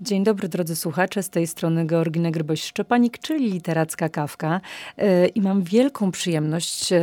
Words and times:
Dzień 0.00 0.24
dobry 0.24 0.48
drodzy 0.48 0.76
słuchacze, 0.76 1.22
z 1.22 1.30
tej 1.30 1.46
strony 1.46 1.86
Georgina 1.86 2.30
Gryboś-Szczepanik, 2.30 3.18
czyli 3.18 3.50
Literacka 3.52 4.08
Kawka 4.08 4.60
e, 4.96 5.26
i 5.26 5.40
mam 5.40 5.62
wielką 5.62 6.10
przyjemność 6.10 6.92
e, 6.92 7.00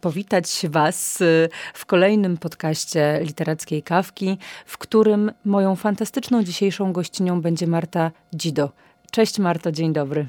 powitać 0.00 0.62
Was 0.68 1.22
e, 1.22 1.24
w 1.74 1.86
kolejnym 1.86 2.36
podcaście 2.36 3.20
Literackiej 3.22 3.82
Kawki, 3.82 4.38
w 4.66 4.78
którym 4.78 5.32
moją 5.44 5.76
fantastyczną 5.76 6.42
dzisiejszą 6.42 6.92
gościnią 6.92 7.40
będzie 7.40 7.66
Marta 7.66 8.10
Dzido. 8.32 8.70
Cześć 9.10 9.38
Marto, 9.38 9.72
dzień 9.72 9.92
dobry. 9.92 10.26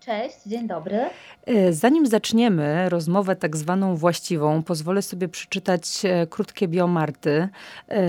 Cześć, 0.00 0.36
dzień 0.46 0.68
dobry. 0.68 1.00
E, 1.46 1.72
zanim 1.72 2.06
zaczniemy 2.06 2.88
rozmowę 2.88 3.36
tak 3.36 3.56
zwaną 3.56 3.96
właściwą, 3.96 4.62
pozwolę 4.62 5.02
sobie 5.02 5.28
przeczytać 5.28 5.84
e, 6.04 6.26
krótkie 6.26 6.68
biomarty. 6.68 7.48
E, 7.88 8.00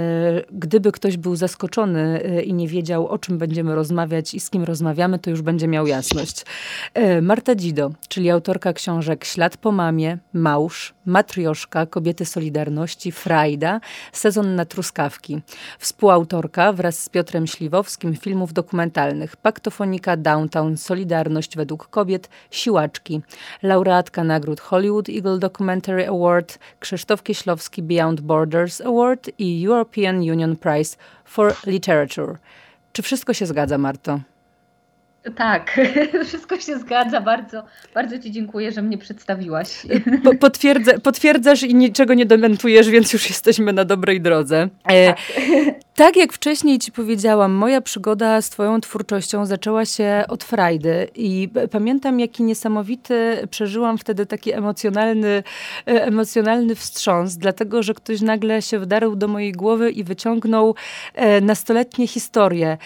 gdyby 0.51 0.91
ktoś 0.91 1.17
był 1.17 1.35
zaskoczony 1.35 2.21
i 2.45 2.53
nie 2.53 2.67
wiedział, 2.67 3.07
o 3.07 3.17
czym 3.17 3.37
będziemy 3.37 3.75
rozmawiać 3.75 4.33
i 4.33 4.39
z 4.39 4.49
kim 4.49 4.63
rozmawiamy, 4.63 5.19
to 5.19 5.29
już 5.29 5.41
będzie 5.41 5.67
miał 5.67 5.87
jasność. 5.87 6.45
Marta 7.21 7.55
Dzido, 7.55 7.91
czyli 8.07 8.29
autorka 8.29 8.73
książek 8.73 9.25
Ślad 9.25 9.57
po 9.57 9.71
mamie, 9.71 10.17
Małż, 10.33 10.93
Matrioszka, 11.05 11.85
Kobiety 11.85 12.25
Solidarności, 12.25 13.11
Frajda, 13.11 13.79
Sezon 14.11 14.55
na 14.55 14.65
truskawki. 14.65 15.41
Współautorka 15.79 16.73
wraz 16.73 16.99
z 17.03 17.09
Piotrem 17.09 17.47
Śliwowskim 17.47 18.15
filmów 18.15 18.53
dokumentalnych 18.53 19.35
Paktofonika, 19.35 20.17
Downtown, 20.17 20.77
Solidarność 20.77 21.55
według 21.55 21.87
kobiet, 21.87 22.29
Siłaczki. 22.51 23.21
Laureatka 23.63 24.23
nagród 24.23 24.59
Hollywood 24.59 25.09
Eagle 25.09 25.39
Documentary 25.39 26.07
Award, 26.07 26.59
Krzysztof 26.79 27.23
Kieślowski 27.23 27.83
Beyond 27.83 28.21
Borders 28.21 28.81
Award 28.81 29.29
i 29.37 29.65
European 29.67 30.15
Union 30.15 30.55
Prize 30.55 30.97
for 31.25 31.55
Literature. 31.65 32.37
Czy 32.93 33.01
wszystko 33.01 33.33
się 33.33 33.45
zgadza, 33.45 33.77
Marto? 33.77 34.19
Tak, 35.35 35.79
wszystko 36.27 36.59
się 36.59 36.77
zgadza. 36.77 37.21
Bardzo, 37.21 37.63
bardzo 37.93 38.19
Ci 38.19 38.31
dziękuję, 38.31 38.71
że 38.71 38.81
mnie 38.81 38.97
przedstawiłaś. 38.97 39.85
Po, 40.23 40.35
potwierdza, 40.35 40.99
potwierdzasz 40.99 41.63
i 41.63 41.75
niczego 41.75 42.13
nie 42.13 42.25
dementujesz, 42.25 42.89
więc 42.89 43.13
już 43.13 43.29
jesteśmy 43.29 43.73
na 43.73 43.85
dobrej 43.85 44.21
drodze. 44.21 44.69
E, 44.83 45.07
tak. 45.07 45.17
tak 45.95 46.15
jak 46.15 46.33
wcześniej 46.33 46.79
Ci 46.79 46.91
powiedziałam, 46.91 47.51
moja 47.51 47.81
przygoda 47.81 48.41
z 48.41 48.49
Twoją 48.49 48.81
twórczością 48.81 49.45
zaczęła 49.45 49.85
się 49.85 50.23
od 50.27 50.43
frajdy 50.43 51.07
i 51.15 51.49
pamiętam, 51.71 52.19
jaki 52.19 52.43
niesamowity 52.43 53.47
przeżyłam 53.51 53.97
wtedy 53.97 54.25
taki 54.25 54.53
emocjonalny, 54.53 55.43
e, 55.87 56.05
emocjonalny 56.05 56.75
wstrząs, 56.75 57.37
dlatego, 57.37 57.83
że 57.83 57.93
ktoś 57.93 58.21
nagle 58.21 58.61
się 58.61 58.79
wdarł 58.79 59.15
do 59.15 59.27
mojej 59.27 59.51
głowy 59.51 59.91
i 59.91 60.03
wyciągnął 60.03 60.75
e, 61.15 61.41
nastoletnie 61.41 62.07
historie, 62.07 62.77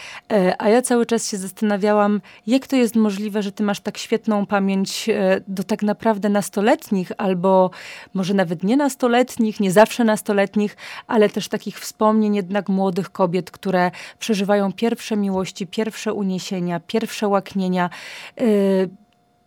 a 0.57 0.69
ja 0.69 0.81
cały 0.81 1.05
czas 1.05 1.29
się 1.31 1.37
zastanawiałam, 1.37 2.21
jak 2.47 2.67
to 2.67 2.75
jest 2.75 2.95
możliwe, 2.95 3.43
że 3.43 3.51
ty 3.51 3.63
masz 3.63 3.79
tak 3.79 3.97
świetną 3.97 4.45
pamięć 4.45 5.09
e, 5.09 5.41
do 5.47 5.63
tak 5.63 5.83
naprawdę 5.83 6.29
nastoletnich, 6.29 7.11
albo 7.17 7.71
może 8.13 8.33
nawet 8.33 8.63
nie 8.63 8.77
nastoletnich, 8.77 9.59
nie 9.59 9.71
zawsze 9.71 10.03
nastoletnich, 10.03 10.77
ale 11.07 11.29
też 11.29 11.47
takich 11.47 11.79
wspomnień 11.79 12.35
jednak 12.35 12.69
młodych 12.69 13.11
kobiet, 13.11 13.51
które 13.51 13.91
przeżywają 14.19 14.73
pierwsze 14.73 15.17
miłości, 15.17 15.67
pierwsze 15.67 16.13
uniesienia, 16.13 16.79
pierwsze 16.79 17.27
łaknienia. 17.27 17.89
E, 18.37 18.45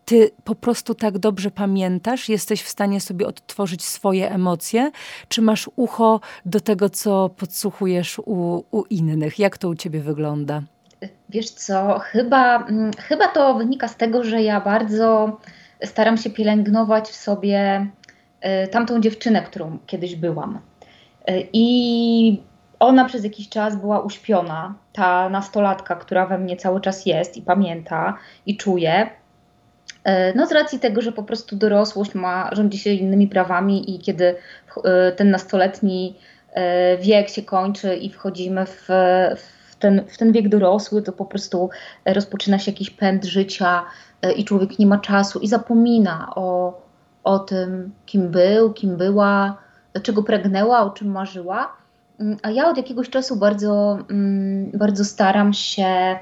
ty 0.09 0.31
po 0.45 0.55
prostu 0.55 0.95
tak 0.95 1.19
dobrze 1.19 1.51
pamiętasz, 1.51 2.29
jesteś 2.29 2.63
w 2.63 2.69
stanie 2.69 3.01
sobie 3.01 3.27
odtworzyć 3.27 3.85
swoje 3.85 4.31
emocje, 4.31 4.91
czy 5.29 5.43
masz 5.43 5.71
ucho 5.77 6.21
do 6.47 6.61
tego, 6.61 6.91
co 6.91 7.29
podsłuchujesz 7.29 8.19
u, 8.19 8.65
u 8.71 8.85
innych? 8.91 9.39
Jak 9.39 9.59
to 9.59 9.69
u 9.69 9.75
ciebie 9.75 10.01
wygląda? 10.01 10.63
Wiesz 11.29 11.51
co, 11.51 11.99
chyba, 11.99 12.67
mm, 12.67 12.91
chyba 12.93 13.29
to 13.29 13.55
wynika 13.55 13.89
z 13.89 13.97
tego, 13.97 14.25
że 14.25 14.43
ja 14.43 14.61
bardzo 14.61 15.39
staram 15.85 16.17
się 16.17 16.31
pielęgnować 16.31 17.09
w 17.09 17.17
sobie 17.17 17.87
y, 18.65 18.69
tamtą 18.69 19.01
dziewczynę, 19.01 19.43
którą 19.43 19.79
kiedyś 19.87 20.17
byłam. 20.17 20.61
Y, 21.31 21.49
I 21.53 22.43
ona 22.79 23.05
przez 23.05 23.25
jakiś 23.25 23.49
czas 23.49 23.77
była 23.77 24.01
uśpiona, 24.01 24.75
ta 24.93 25.29
nastolatka, 25.29 25.97
która 25.97 26.27
we 26.27 26.39
mnie 26.39 26.57
cały 26.57 26.81
czas 26.81 27.07
jest 27.07 27.37
i 27.37 27.43
pamięta 27.43 28.19
i 28.47 28.57
czuje. 28.57 29.11
Y, 30.09 30.11
no 30.35 30.47
z 30.47 30.53
racji 30.53 30.79
tego, 30.79 31.01
że 31.01 31.13
po 31.13 31.23
prostu 31.23 31.57
dorosłość 31.57 32.15
ma, 32.15 32.51
rządzi 32.53 32.79
się 32.79 32.91
innymi 32.91 33.29
prawami 33.29 33.95
i 33.95 33.99
kiedy 33.99 34.35
ten 35.17 35.31
nastoletni 35.31 36.15
wiek 37.01 37.29
się 37.29 37.43
kończy 37.43 37.97
i 37.97 38.11
wchodzimy 38.11 38.67
w, 38.67 38.89
w 39.37 39.58
ten, 39.79 40.05
w 40.09 40.19
ten 40.19 40.33
wiek 40.33 40.49
dorosły 40.49 41.03
to 41.03 41.13
po 41.13 41.25
prostu 41.25 41.71
e, 42.05 42.15
rozpoczyna 42.15 42.59
się 42.59 42.71
jakiś 42.71 42.91
pęd 42.91 43.25
życia 43.25 43.85
e, 44.23 44.33
i 44.33 44.45
człowiek 44.45 44.79
nie 44.79 44.87
ma 44.87 44.99
czasu 44.99 45.39
i 45.39 45.49
zapomina 45.49 46.33
o, 46.35 46.81
o 47.25 47.39
tym, 47.39 47.91
kim 48.07 48.29
był, 48.29 48.73
kim 48.73 48.97
była, 48.97 49.57
czego 50.03 50.23
pragnęła, 50.23 50.81
o 50.81 50.91
czym 50.91 51.11
marzyła. 51.11 51.73
Mm, 52.21 52.37
a 52.43 52.51
ja 52.51 52.69
od 52.69 52.77
jakiegoś 52.77 53.11
czasu 53.11 53.37
bardzo, 53.37 53.99
mm, 54.11 54.71
bardzo 54.75 55.05
staram 55.05 55.53
się 55.53 56.19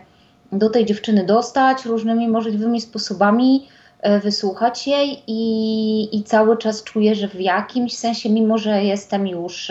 do 0.53 0.71
tej 0.71 0.85
dziewczyny 0.85 1.25
dostać 1.25 1.85
różnymi 1.85 2.29
możliwymi 2.29 2.81
sposobami, 2.81 3.69
e, 4.01 4.21
wysłuchać 4.21 4.87
jej 4.87 5.23
i, 5.27 6.19
i 6.19 6.23
cały 6.23 6.57
czas 6.57 6.83
czuję, 6.83 7.15
że 7.15 7.29
w 7.29 7.41
jakimś 7.41 7.97
sensie, 7.97 8.31
mimo 8.31 8.59
że 8.59 8.85
jestem 8.85 9.27
już 9.27 9.71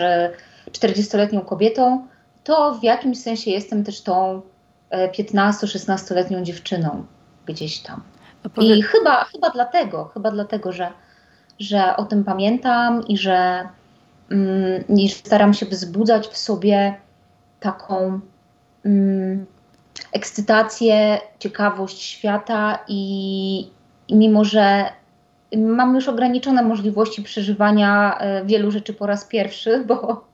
40-letnią 0.72 1.44
kobietą, 1.44 2.06
to 2.46 2.74
w 2.74 2.82
jakimś 2.82 3.18
sensie 3.18 3.50
jestem 3.50 3.84
też 3.84 4.02
tą 4.02 4.42
15-16-letnią 5.18 6.38
e, 6.38 6.42
dziewczyną 6.42 7.06
gdzieś 7.46 7.78
tam. 7.78 8.02
I 8.60 8.82
chyba, 8.82 9.24
chyba 9.24 9.50
dlatego, 9.50 10.10
chyba 10.14 10.30
dlatego, 10.30 10.72
że, 10.72 10.92
że 11.58 11.96
o 11.96 12.04
tym 12.04 12.24
pamiętam 12.24 13.06
i 13.08 13.18
że, 13.18 13.68
mm, 14.30 14.84
i 14.88 15.08
staram 15.08 15.54
się 15.54 15.66
wzbudzać 15.66 16.26
w 16.28 16.36
sobie 16.36 16.94
taką 17.60 18.20
mm, 18.84 19.46
ekscytację, 20.12 21.20
ciekawość 21.38 22.02
świata 22.02 22.78
i, 22.88 23.70
i 24.08 24.16
mimo, 24.16 24.44
że 24.44 24.84
mam 25.56 25.94
już 25.94 26.08
ograniczone 26.08 26.62
możliwości 26.62 27.22
przeżywania 27.22 28.18
e, 28.18 28.44
wielu 28.44 28.70
rzeczy 28.70 28.94
po 28.94 29.06
raz 29.06 29.24
pierwszy, 29.24 29.84
bo, 29.86 30.26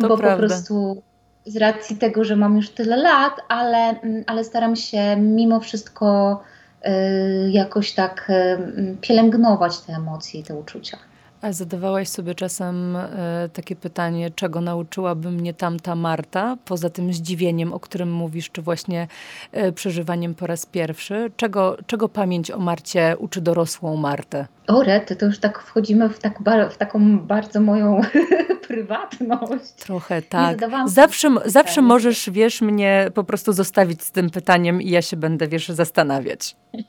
bo 0.00 0.08
po 0.08 0.16
prostu 0.16 1.02
z 1.46 1.56
racji 1.56 1.96
tego, 1.96 2.24
że 2.24 2.36
mam 2.36 2.56
już 2.56 2.70
tyle 2.70 2.96
lat, 2.96 3.32
ale, 3.48 4.00
mm, 4.00 4.24
ale 4.26 4.44
staram 4.44 4.76
się 4.76 5.16
mimo 5.16 5.60
wszystko 5.60 6.40
y, 6.86 7.50
jakoś 7.50 7.92
tak 7.92 8.30
y, 8.30 8.96
pielęgnować 9.00 9.78
te 9.78 9.92
emocje 9.92 10.40
i 10.40 10.42
te 10.42 10.54
uczucia. 10.54 10.98
A 11.44 11.52
zadawałaś 11.52 12.08
sobie 12.08 12.34
czasem 12.34 12.96
e, 12.96 13.48
takie 13.52 13.76
pytanie, 13.76 14.30
czego 14.30 14.60
nauczyłaby 14.60 15.30
mnie 15.30 15.54
tamta 15.54 15.94
Marta, 15.94 16.56
poza 16.64 16.90
tym 16.90 17.12
zdziwieniem, 17.12 17.72
o 17.72 17.80
którym 17.80 18.12
mówisz, 18.12 18.50
czy 18.50 18.62
właśnie 18.62 19.08
e, 19.52 19.72
przeżywaniem 19.72 20.34
po 20.34 20.46
raz 20.46 20.66
pierwszy? 20.66 21.30
Czego, 21.36 21.76
czego 21.86 22.08
pamięć 22.08 22.50
o 22.50 22.58
Marcie 22.58 23.16
uczy 23.18 23.40
dorosłą 23.40 23.96
Martę? 23.96 24.46
O 24.66 24.82
rety, 24.82 25.16
to 25.16 25.26
już 25.26 25.38
tak 25.38 25.58
wchodzimy 25.58 26.08
w, 26.08 26.18
tak 26.18 26.38
w 26.70 26.76
taką 26.76 27.18
bardzo 27.18 27.60
moją 27.60 28.00
prywatność. 28.68 29.72
Trochę 29.78 30.22
tak. 30.22 30.58
Zawsze, 30.86 31.28
zawsze 31.44 31.82
możesz, 31.82 32.30
wiesz, 32.30 32.60
mnie 32.60 33.10
po 33.14 33.24
prostu 33.24 33.52
zostawić 33.52 34.02
z 34.02 34.10
tym 34.10 34.30
pytaniem 34.30 34.82
i 34.82 34.90
ja 34.90 35.02
się 35.02 35.16
będę, 35.16 35.48
wiesz, 35.48 35.68
zastanawiać. 35.68 36.56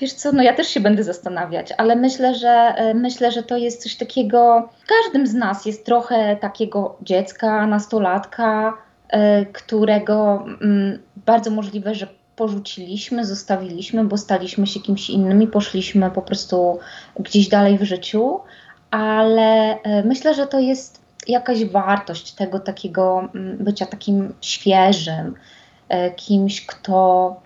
Wiesz 0.00 0.12
co, 0.12 0.32
no 0.32 0.42
ja 0.42 0.54
też 0.54 0.68
się 0.68 0.80
będę 0.80 1.04
zastanawiać, 1.04 1.72
ale 1.78 1.96
myślę, 1.96 2.34
że 2.34 2.48
e, 2.48 2.94
myślę, 2.94 3.32
że 3.32 3.42
to 3.42 3.56
jest 3.56 3.82
coś 3.82 3.96
takiego, 3.96 4.68
w 4.78 4.86
każdym 4.86 5.26
z 5.26 5.34
nas 5.34 5.66
jest 5.66 5.86
trochę 5.86 6.36
takiego 6.36 6.96
dziecka, 7.02 7.66
nastolatka, 7.66 8.78
e, 9.08 9.46
którego 9.46 10.46
mm, 10.62 10.98
bardzo 11.26 11.50
możliwe, 11.50 11.94
że 11.94 12.08
porzuciliśmy, 12.36 13.24
zostawiliśmy, 13.24 14.04
bo 14.04 14.18
staliśmy 14.18 14.66
się 14.66 14.80
kimś 14.80 15.10
innym 15.10 15.42
i 15.42 15.46
poszliśmy 15.46 16.10
po 16.10 16.22
prostu 16.22 16.78
gdzieś 17.20 17.48
dalej 17.48 17.78
w 17.78 17.82
życiu, 17.82 18.40
ale 18.90 19.82
e, 19.82 20.02
myślę, 20.02 20.34
że 20.34 20.46
to 20.46 20.60
jest 20.60 21.00
jakaś 21.28 21.64
wartość 21.64 22.32
tego 22.32 22.60
takiego 22.60 23.28
mm, 23.34 23.56
bycia 23.64 23.86
takim 23.86 24.34
świeżym, 24.40 25.34
kimś, 26.16 26.66
kto 26.66 27.36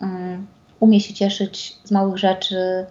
mm, 0.00 0.46
umie 0.80 1.00
się 1.00 1.14
cieszyć 1.14 1.76
z 1.84 1.90
małych 1.90 2.16
rzeczy, 2.18 2.86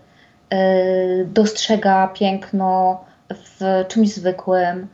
y, 0.53 1.27
dostrzega 1.33 2.07
piękno 2.07 3.03
w 3.29 3.85
czymś 3.87 4.13
zwykłym 4.13 4.87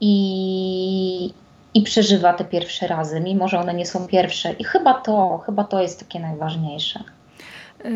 i, 0.00 1.34
i 1.74 1.82
przeżywa 1.82 2.32
te 2.32 2.44
pierwsze 2.44 2.86
razy, 2.86 3.20
mimo 3.20 3.48
że 3.48 3.58
one 3.58 3.74
nie 3.74 3.86
są 3.86 4.06
pierwsze. 4.06 4.52
I 4.52 4.64
chyba 4.64 4.94
to, 4.94 5.38
chyba 5.46 5.64
to 5.64 5.82
jest 5.82 5.98
takie 6.00 6.20
najważniejsze. 6.20 7.04
E, 7.84 7.90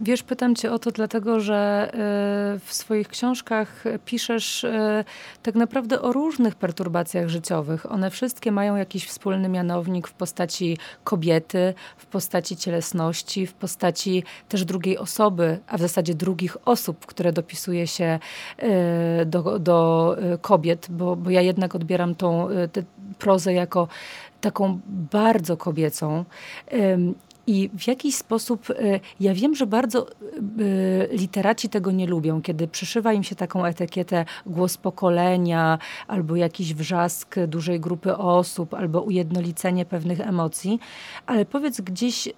wiesz, 0.00 0.22
pytam 0.22 0.54
Cię 0.54 0.72
o 0.72 0.78
to 0.78 0.90
dlatego, 0.90 1.40
że 1.40 1.88
e, 1.88 2.58
w 2.64 2.72
swoich 2.72 3.08
książkach 3.08 3.84
piszesz 4.04 4.64
e, 4.64 5.04
tak 5.42 5.54
naprawdę 5.54 6.02
o 6.02 6.12
różnych 6.12 6.54
perturbacjach 6.54 7.28
życiowych. 7.28 7.92
One 7.92 8.10
wszystkie 8.10 8.52
mają 8.52 8.76
jakiś 8.76 9.06
wspólny 9.06 9.48
mianownik 9.48 10.08
w 10.08 10.12
postaci 10.12 10.78
kobiety, 11.04 11.74
w 11.96 12.06
postaci 12.06 12.56
cielesności, 12.56 13.46
w 13.46 13.54
postaci 13.54 14.24
też 14.48 14.64
drugiej 14.64 14.98
osoby, 14.98 15.58
a 15.66 15.76
w 15.76 15.80
zasadzie 15.80 16.14
drugich 16.14 16.56
osób, 16.68 17.06
które 17.06 17.32
dopisuje 17.32 17.86
się 17.86 18.18
do, 19.26 19.58
do 19.58 20.16
kobiet, 20.40 20.86
bo, 20.90 21.16
bo 21.16 21.30
ja 21.30 21.40
jednak 21.40 21.74
odbieram 21.74 22.14
tą 22.14 22.48
prozę 23.18 23.52
jako 23.52 23.88
taką 24.40 24.80
bardzo 25.12 25.56
kobiecą. 25.56 26.24
I 27.46 27.70
w 27.78 27.86
jakiś 27.86 28.14
sposób, 28.14 28.70
e, 28.70 29.00
ja 29.20 29.34
wiem, 29.34 29.54
że 29.54 29.66
bardzo 29.66 30.06
e, 30.10 30.12
literaci 31.16 31.68
tego 31.68 31.90
nie 31.90 32.06
lubią, 32.06 32.42
kiedy 32.42 32.68
przyszywa 32.68 33.12
im 33.12 33.22
się 33.22 33.34
taką 33.36 33.64
etykietę 33.64 34.24
głos 34.46 34.76
pokolenia, 34.76 35.78
albo 36.06 36.36
jakiś 36.36 36.74
wrzask 36.74 37.34
dużej 37.48 37.80
grupy 37.80 38.16
osób, 38.16 38.74
albo 38.74 39.00
ujednolicenie 39.02 39.84
pewnych 39.84 40.20
emocji. 40.20 40.80
Ale 41.26 41.44
powiedz, 41.44 41.80
gdzieś, 41.80 42.28
e, 42.28 42.32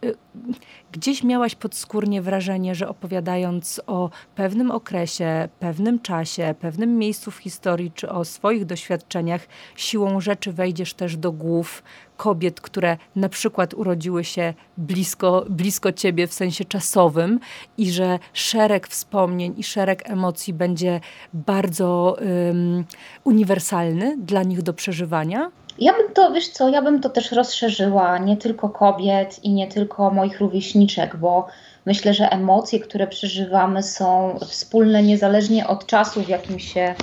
gdzieś 0.92 1.24
miałaś 1.24 1.54
podskórnie 1.54 2.22
wrażenie, 2.22 2.74
że 2.74 2.88
opowiadając 2.88 3.80
o 3.86 4.10
pewnym 4.34 4.70
okresie, 4.70 5.48
pewnym 5.60 6.00
czasie, 6.00 6.54
pewnym 6.60 6.98
miejscu 6.98 7.30
w 7.30 7.36
historii, 7.36 7.92
czy 7.94 8.08
o 8.08 8.24
swoich 8.24 8.64
doświadczeniach, 8.64 9.46
siłą 9.76 10.20
rzeczy 10.20 10.52
wejdziesz 10.52 10.94
też 10.94 11.16
do 11.16 11.32
głów 11.32 11.82
kobiet, 12.18 12.60
które 12.60 12.96
na 13.16 13.28
przykład 13.28 13.74
urodziły 13.74 14.24
się 14.24 14.54
blisko, 14.76 15.44
blisko 15.48 15.92
ciebie 15.92 16.26
w 16.26 16.32
sensie 16.32 16.64
czasowym 16.64 17.40
i 17.78 17.90
że 17.90 18.18
szereg 18.32 18.88
wspomnień 18.88 19.54
i 19.56 19.64
szereg 19.64 20.10
emocji 20.10 20.52
będzie 20.52 21.00
bardzo 21.32 22.16
um, 22.20 22.84
uniwersalny 23.24 24.16
dla 24.16 24.42
nich 24.42 24.62
do 24.62 24.72
przeżywania? 24.72 25.50
Ja 25.78 25.92
bym 25.92 26.12
to, 26.14 26.32
wiesz 26.32 26.48
co, 26.48 26.68
ja 26.68 26.82
bym 26.82 27.00
to 27.00 27.08
też 27.08 27.32
rozszerzyła, 27.32 28.18
nie 28.18 28.36
tylko 28.36 28.68
kobiet 28.68 29.44
i 29.44 29.52
nie 29.52 29.66
tylko 29.66 30.10
moich 30.10 30.40
rówieśniczek, 30.40 31.16
bo 31.16 31.46
myślę, 31.86 32.14
że 32.14 32.30
emocje, 32.30 32.80
które 32.80 33.06
przeżywamy 33.06 33.82
są 33.82 34.38
wspólne 34.46 35.02
niezależnie 35.02 35.66
od 35.66 35.86
czasu, 35.86 36.22
w 36.22 36.28
jakim 36.28 36.58
się, 36.58 36.94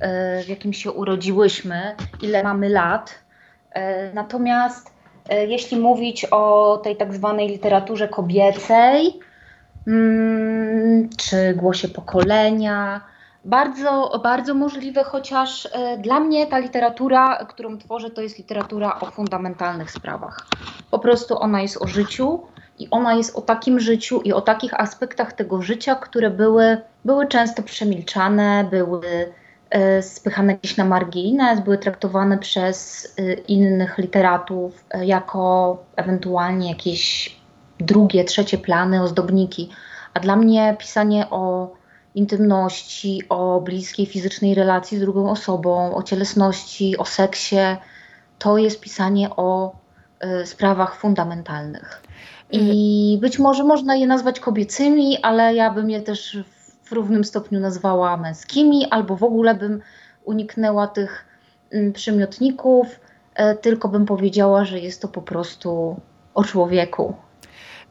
e, 0.00 0.42
w 0.44 0.48
jakim 0.48 0.72
się 0.72 0.92
urodziłyśmy, 0.92 1.96
ile 2.22 2.42
mamy 2.42 2.68
lat. 2.68 3.27
E, 3.78 4.12
natomiast 4.14 4.90
e, 5.28 5.46
jeśli 5.46 5.76
mówić 5.76 6.24
o 6.24 6.76
tej 6.84 6.96
tak 6.96 7.14
zwanej 7.14 7.48
literaturze 7.48 8.08
kobiecej, 8.08 9.20
mm, 9.86 11.08
czy 11.16 11.54
głosie 11.54 11.88
pokolenia, 11.88 13.00
bardzo, 13.44 14.20
bardzo 14.22 14.54
możliwe, 14.54 15.04
chociaż 15.04 15.68
e, 15.72 15.98
dla 15.98 16.20
mnie 16.20 16.46
ta 16.46 16.58
literatura, 16.58 17.44
którą 17.48 17.78
tworzę, 17.78 18.10
to 18.10 18.22
jest 18.22 18.38
literatura 18.38 19.00
o 19.00 19.06
fundamentalnych 19.06 19.90
sprawach. 19.90 20.46
Po 20.90 20.98
prostu 20.98 21.38
ona 21.38 21.62
jest 21.62 21.82
o 21.82 21.86
życiu 21.86 22.40
i 22.78 22.88
ona 22.90 23.14
jest 23.14 23.36
o 23.36 23.40
takim 23.40 23.80
życiu 23.80 24.20
i 24.20 24.32
o 24.32 24.40
takich 24.40 24.80
aspektach 24.80 25.32
tego 25.32 25.62
życia, 25.62 25.94
które 25.94 26.30
były, 26.30 26.76
były 27.04 27.26
często 27.26 27.62
przemilczane, 27.62 28.68
były 28.70 29.32
spychane 30.00 30.54
gdzieś 30.54 30.76
na 30.76 30.84
margines, 30.84 31.60
były 31.60 31.78
traktowane 31.78 32.38
przez 32.38 33.06
e, 33.18 33.32
innych 33.32 33.98
literatów 33.98 34.84
e, 34.90 35.06
jako 35.06 35.78
ewentualnie 35.96 36.68
jakieś 36.68 37.36
drugie, 37.78 38.24
trzecie 38.24 38.58
plany, 38.58 39.02
ozdobniki. 39.02 39.70
A 40.14 40.20
dla 40.20 40.36
mnie 40.36 40.76
pisanie 40.78 41.30
o 41.30 41.72
intymności, 42.14 43.22
o 43.28 43.60
bliskiej 43.60 44.06
fizycznej 44.06 44.54
relacji 44.54 44.98
z 44.98 45.00
drugą 45.00 45.30
osobą, 45.30 45.94
o 45.94 46.02
cielesności, 46.02 46.96
o 46.96 47.04
seksie, 47.04 47.56
to 48.38 48.58
jest 48.58 48.80
pisanie 48.80 49.30
o 49.36 49.76
y, 50.42 50.46
sprawach 50.46 50.96
fundamentalnych. 50.96 52.02
I 52.52 53.18
być 53.20 53.38
może 53.38 53.64
można 53.64 53.96
je 53.96 54.06
nazwać 54.06 54.40
kobiecymi, 54.40 55.18
ale 55.22 55.54
ja 55.54 55.70
bym 55.70 55.90
je 55.90 56.00
też 56.00 56.38
w 56.88 56.92
równym 56.92 57.24
stopniu 57.24 57.60
nazwała 57.60 58.16
męskimi, 58.16 58.86
albo 58.90 59.16
w 59.16 59.22
ogóle 59.22 59.54
bym 59.54 59.80
uniknęła 60.24 60.86
tych 60.86 61.24
mm, 61.70 61.92
przymiotników, 61.92 63.00
e, 63.34 63.54
tylko 63.54 63.88
bym 63.88 64.06
powiedziała, 64.06 64.64
że 64.64 64.80
jest 64.80 65.02
to 65.02 65.08
po 65.08 65.22
prostu 65.22 66.00
o 66.34 66.44
człowieku. 66.44 67.14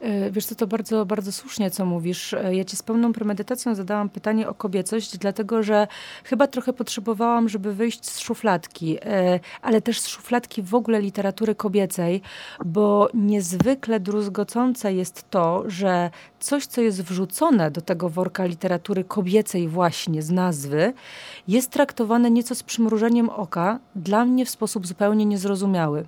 E, 0.01 0.31
wiesz 0.31 0.45
co, 0.45 0.55
to 0.55 0.67
bardzo, 0.67 1.05
bardzo 1.05 1.31
słusznie, 1.31 1.71
co 1.71 1.85
mówisz. 1.85 2.33
E, 2.33 2.55
ja 2.55 2.65
ci 2.65 2.75
z 2.75 2.83
pełną 2.83 3.13
premedytacją 3.13 3.75
zadałam 3.75 4.09
pytanie 4.09 4.49
o 4.49 4.53
kobiecość, 4.53 5.17
dlatego 5.17 5.63
że 5.63 5.87
chyba 6.23 6.47
trochę 6.47 6.73
potrzebowałam, 6.73 7.49
żeby 7.49 7.73
wyjść 7.73 8.05
z 8.05 8.19
szufladki, 8.19 8.97
e, 9.01 9.39
ale 9.61 9.81
też 9.81 9.99
z 9.99 10.07
szufladki 10.07 10.61
w 10.61 10.75
ogóle 10.75 11.01
literatury 11.01 11.55
kobiecej, 11.55 12.21
bo 12.65 13.09
niezwykle 13.13 13.99
druzgocące 13.99 14.93
jest 14.93 15.29
to, 15.29 15.63
że 15.67 16.09
coś, 16.39 16.65
co 16.65 16.81
jest 16.81 17.03
wrzucone 17.03 17.71
do 17.71 17.81
tego 17.81 18.09
worka 18.09 18.45
literatury 18.45 19.03
kobiecej 19.03 19.67
właśnie 19.67 20.21
z 20.21 20.31
nazwy, 20.31 20.93
jest 21.47 21.71
traktowane 21.71 22.31
nieco 22.31 22.55
z 22.55 22.63
przymrużeniem 22.63 23.29
oka, 23.29 23.79
dla 23.95 24.25
mnie 24.25 24.45
w 24.45 24.49
sposób 24.49 24.87
zupełnie 24.87 25.25
niezrozumiały. 25.25 26.05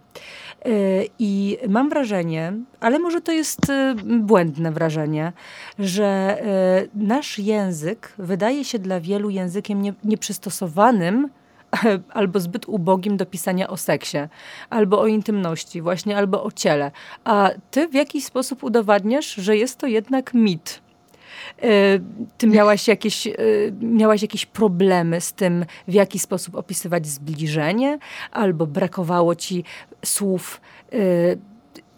I 1.19 1.57
mam 1.69 1.89
wrażenie, 1.89 2.53
ale 2.79 2.99
może 2.99 3.21
to 3.21 3.31
jest 3.31 3.61
błędne 4.05 4.71
wrażenie, 4.71 5.33
że 5.79 6.05
e, 6.05 6.87
nasz 6.95 7.39
język 7.39 8.13
wydaje 8.17 8.65
się 8.65 8.79
dla 8.79 8.99
wielu 8.99 9.29
językiem 9.29 9.81
nie, 9.81 9.93
nieprzystosowanym 10.03 11.29
albo 12.13 12.39
zbyt 12.39 12.69
ubogim 12.69 13.17
do 13.17 13.25
pisania 13.25 13.67
o 13.67 13.77
seksie, 13.77 14.17
albo 14.69 14.99
o 14.99 15.07
intymności, 15.07 15.81
właśnie, 15.81 16.17
albo 16.17 16.43
o 16.43 16.51
ciele. 16.51 16.91
A 17.23 17.49
ty 17.71 17.87
w 17.87 17.93
jakiś 17.93 18.25
sposób 18.25 18.63
udowadniasz, 18.63 19.33
że 19.35 19.57
jest 19.57 19.77
to 19.77 19.87
jednak 19.87 20.33
mit. 20.33 20.81
E, 21.61 21.67
ty 22.37 22.47
miałaś 22.47 22.87
jakieś, 22.87 23.27
e, 23.27 23.33
miałaś 23.81 24.21
jakieś 24.21 24.45
problemy 24.45 25.21
z 25.21 25.33
tym, 25.33 25.65
w 25.87 25.93
jaki 25.93 26.19
sposób 26.19 26.55
opisywać 26.55 27.07
zbliżenie, 27.07 27.99
albo 28.31 28.67
brakowało 28.67 29.35
ci 29.35 29.63
słów 30.05 30.61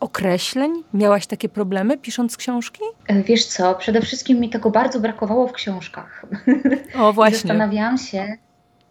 określeń? 0.01 0.83
Miałaś 0.93 1.27
takie 1.27 1.49
problemy 1.49 1.97
pisząc 1.97 2.37
książki? 2.37 2.81
E, 3.07 3.23
wiesz 3.23 3.45
co, 3.45 3.75
przede 3.75 4.01
wszystkim 4.01 4.39
mi 4.39 4.49
tego 4.49 4.71
bardzo 4.71 4.99
brakowało 4.99 5.47
w 5.47 5.51
książkach. 5.51 6.25
O, 6.99 7.13
właśnie. 7.19 7.37
Zastanawiałam 7.37 7.97
się, 7.97 8.37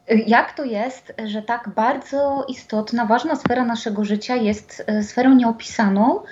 e, 0.08 0.16
jak 0.16 0.52
to 0.52 0.64
jest, 0.64 1.14
że 1.26 1.42
tak 1.42 1.70
bardzo 1.76 2.44
istotna, 2.48 3.06
ważna 3.06 3.36
sfera 3.36 3.64
naszego 3.64 4.04
życia 4.04 4.36
jest 4.36 4.84
e, 4.86 5.02
sferą 5.02 5.34
nieopisaną, 5.34 6.22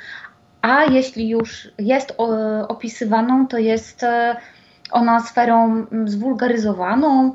a 0.63 0.85
jeśli 0.85 1.29
już 1.29 1.69
jest 1.79 2.15
opisywaną, 2.69 3.47
to 3.47 3.59
jest 3.59 4.05
ona 4.91 5.21
sferą 5.21 5.87
zwulgaryzowaną 6.05 7.35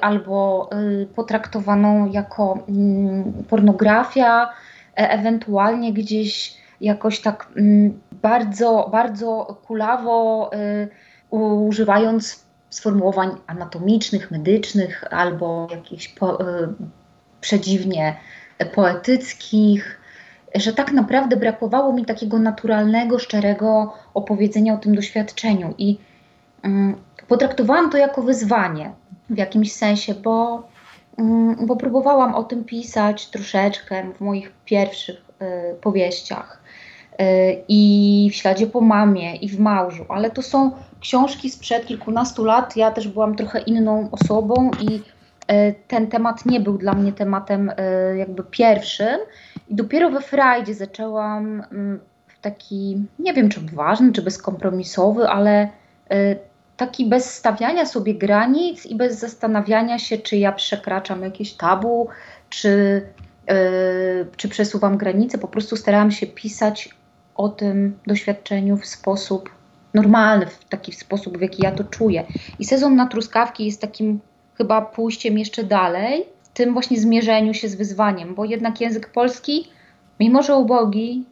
albo 0.00 0.70
potraktowaną 1.14 2.10
jako 2.10 2.58
mm, 2.68 3.32
pornografia, 3.48 4.52
ewentualnie 4.94 5.92
gdzieś 5.92 6.56
jakoś 6.80 7.20
tak 7.20 7.48
mm, 7.56 8.00
bardzo, 8.12 8.88
bardzo 8.92 9.58
kulawo 9.66 10.50
używając 11.30 12.44
sformułowań 12.70 13.30
anatomicznych, 13.46 14.30
medycznych 14.30 15.04
albo 15.10 15.68
jakichś 15.70 16.08
po, 16.08 16.38
przedziwnie 17.40 18.16
poetyckich, 18.74 20.01
że 20.54 20.72
tak 20.72 20.92
naprawdę 20.92 21.36
brakowało 21.36 21.92
mi 21.92 22.04
takiego 22.04 22.38
naturalnego, 22.38 23.18
szczerego 23.18 23.94
opowiedzenia 24.14 24.74
o 24.74 24.78
tym 24.78 24.94
doświadczeniu. 24.94 25.74
I 25.78 25.98
mm, 26.62 26.94
potraktowałam 27.28 27.90
to 27.90 27.98
jako 27.98 28.22
wyzwanie 28.22 28.92
w 29.30 29.38
jakimś 29.38 29.72
sensie, 29.72 30.14
bo, 30.14 30.68
mm, 31.18 31.66
bo 31.66 31.76
próbowałam 31.76 32.34
o 32.34 32.44
tym 32.44 32.64
pisać 32.64 33.26
troszeczkę 33.26 34.12
w 34.12 34.20
moich 34.20 34.52
pierwszych 34.64 35.16
y, 35.16 35.74
powieściach. 35.80 36.62
E, 37.18 37.52
i 37.68 38.30
w 38.32 38.36
śladzie 38.36 38.66
po 38.66 38.80
mamie 38.80 39.36
i 39.36 39.48
w 39.48 39.60
małżu, 39.60 40.04
ale 40.08 40.30
to 40.30 40.42
są 40.42 40.70
książki 41.00 41.50
sprzed 41.50 41.86
kilkunastu 41.86 42.44
lat. 42.44 42.76
Ja 42.76 42.90
też 42.90 43.08
byłam 43.08 43.36
trochę 43.36 43.60
inną 43.60 44.08
osobą 44.12 44.70
i 44.80 45.02
e, 45.46 45.72
ten 45.72 46.06
temat 46.06 46.46
nie 46.46 46.60
był 46.60 46.78
dla 46.78 46.92
mnie 46.92 47.12
tematem 47.12 47.72
e, 47.76 48.16
jakby 48.16 48.42
pierwszym. 48.44 49.18
I 49.72 49.74
dopiero 49.74 50.10
we 50.10 50.20
Frajdzie 50.20 50.74
zaczęłam 50.74 51.62
mm, 51.72 52.00
w 52.26 52.40
taki, 52.40 53.06
nie 53.18 53.34
wiem 53.34 53.48
czy 53.48 53.60
ważny, 53.60 54.12
czy 54.12 54.22
bezkompromisowy, 54.22 55.28
ale 55.28 55.68
taki 56.76 57.08
bez 57.08 57.34
stawiania 57.34 57.86
sobie 57.86 58.14
granic 58.14 58.86
i 58.86 58.94
bez 58.94 59.18
zastanawiania 59.18 59.98
się, 59.98 60.18
czy 60.18 60.36
ja 60.36 60.52
przekraczam 60.52 61.22
jakieś 61.22 61.56
tabu, 61.56 62.08
czy, 62.48 63.02
czy 64.36 64.48
przesuwam 64.48 64.96
granice. 64.96 65.38
Po 65.38 65.48
prostu 65.48 65.76
starałam 65.76 66.10
się 66.10 66.26
pisać 66.26 66.88
o 67.34 67.48
tym 67.48 67.98
doświadczeniu 68.06 68.76
w 68.76 68.86
sposób 68.86 69.50
normalny, 69.94 70.46
w 70.46 70.64
taki 70.64 70.92
sposób, 70.92 71.38
w 71.38 71.40
jaki 71.40 71.62
ja 71.62 71.72
to 71.72 71.84
czuję. 71.84 72.24
I 72.58 72.64
sezon 72.64 72.96
na 72.96 73.06
truskawki 73.06 73.66
jest 73.66 73.80
takim 73.80 74.20
chyba 74.54 74.82
pójściem 74.82 75.38
jeszcze 75.38 75.64
dalej, 75.64 76.31
tym 76.54 76.72
właśnie 76.72 77.00
zmierzeniu 77.00 77.54
się 77.54 77.68
z 77.68 77.74
wyzwaniem, 77.74 78.34
bo 78.34 78.44
jednak 78.44 78.80
język 78.80 79.12
polski, 79.12 79.68
mimo 80.20 80.42
że 80.42 80.56
ubogi, 80.56 81.24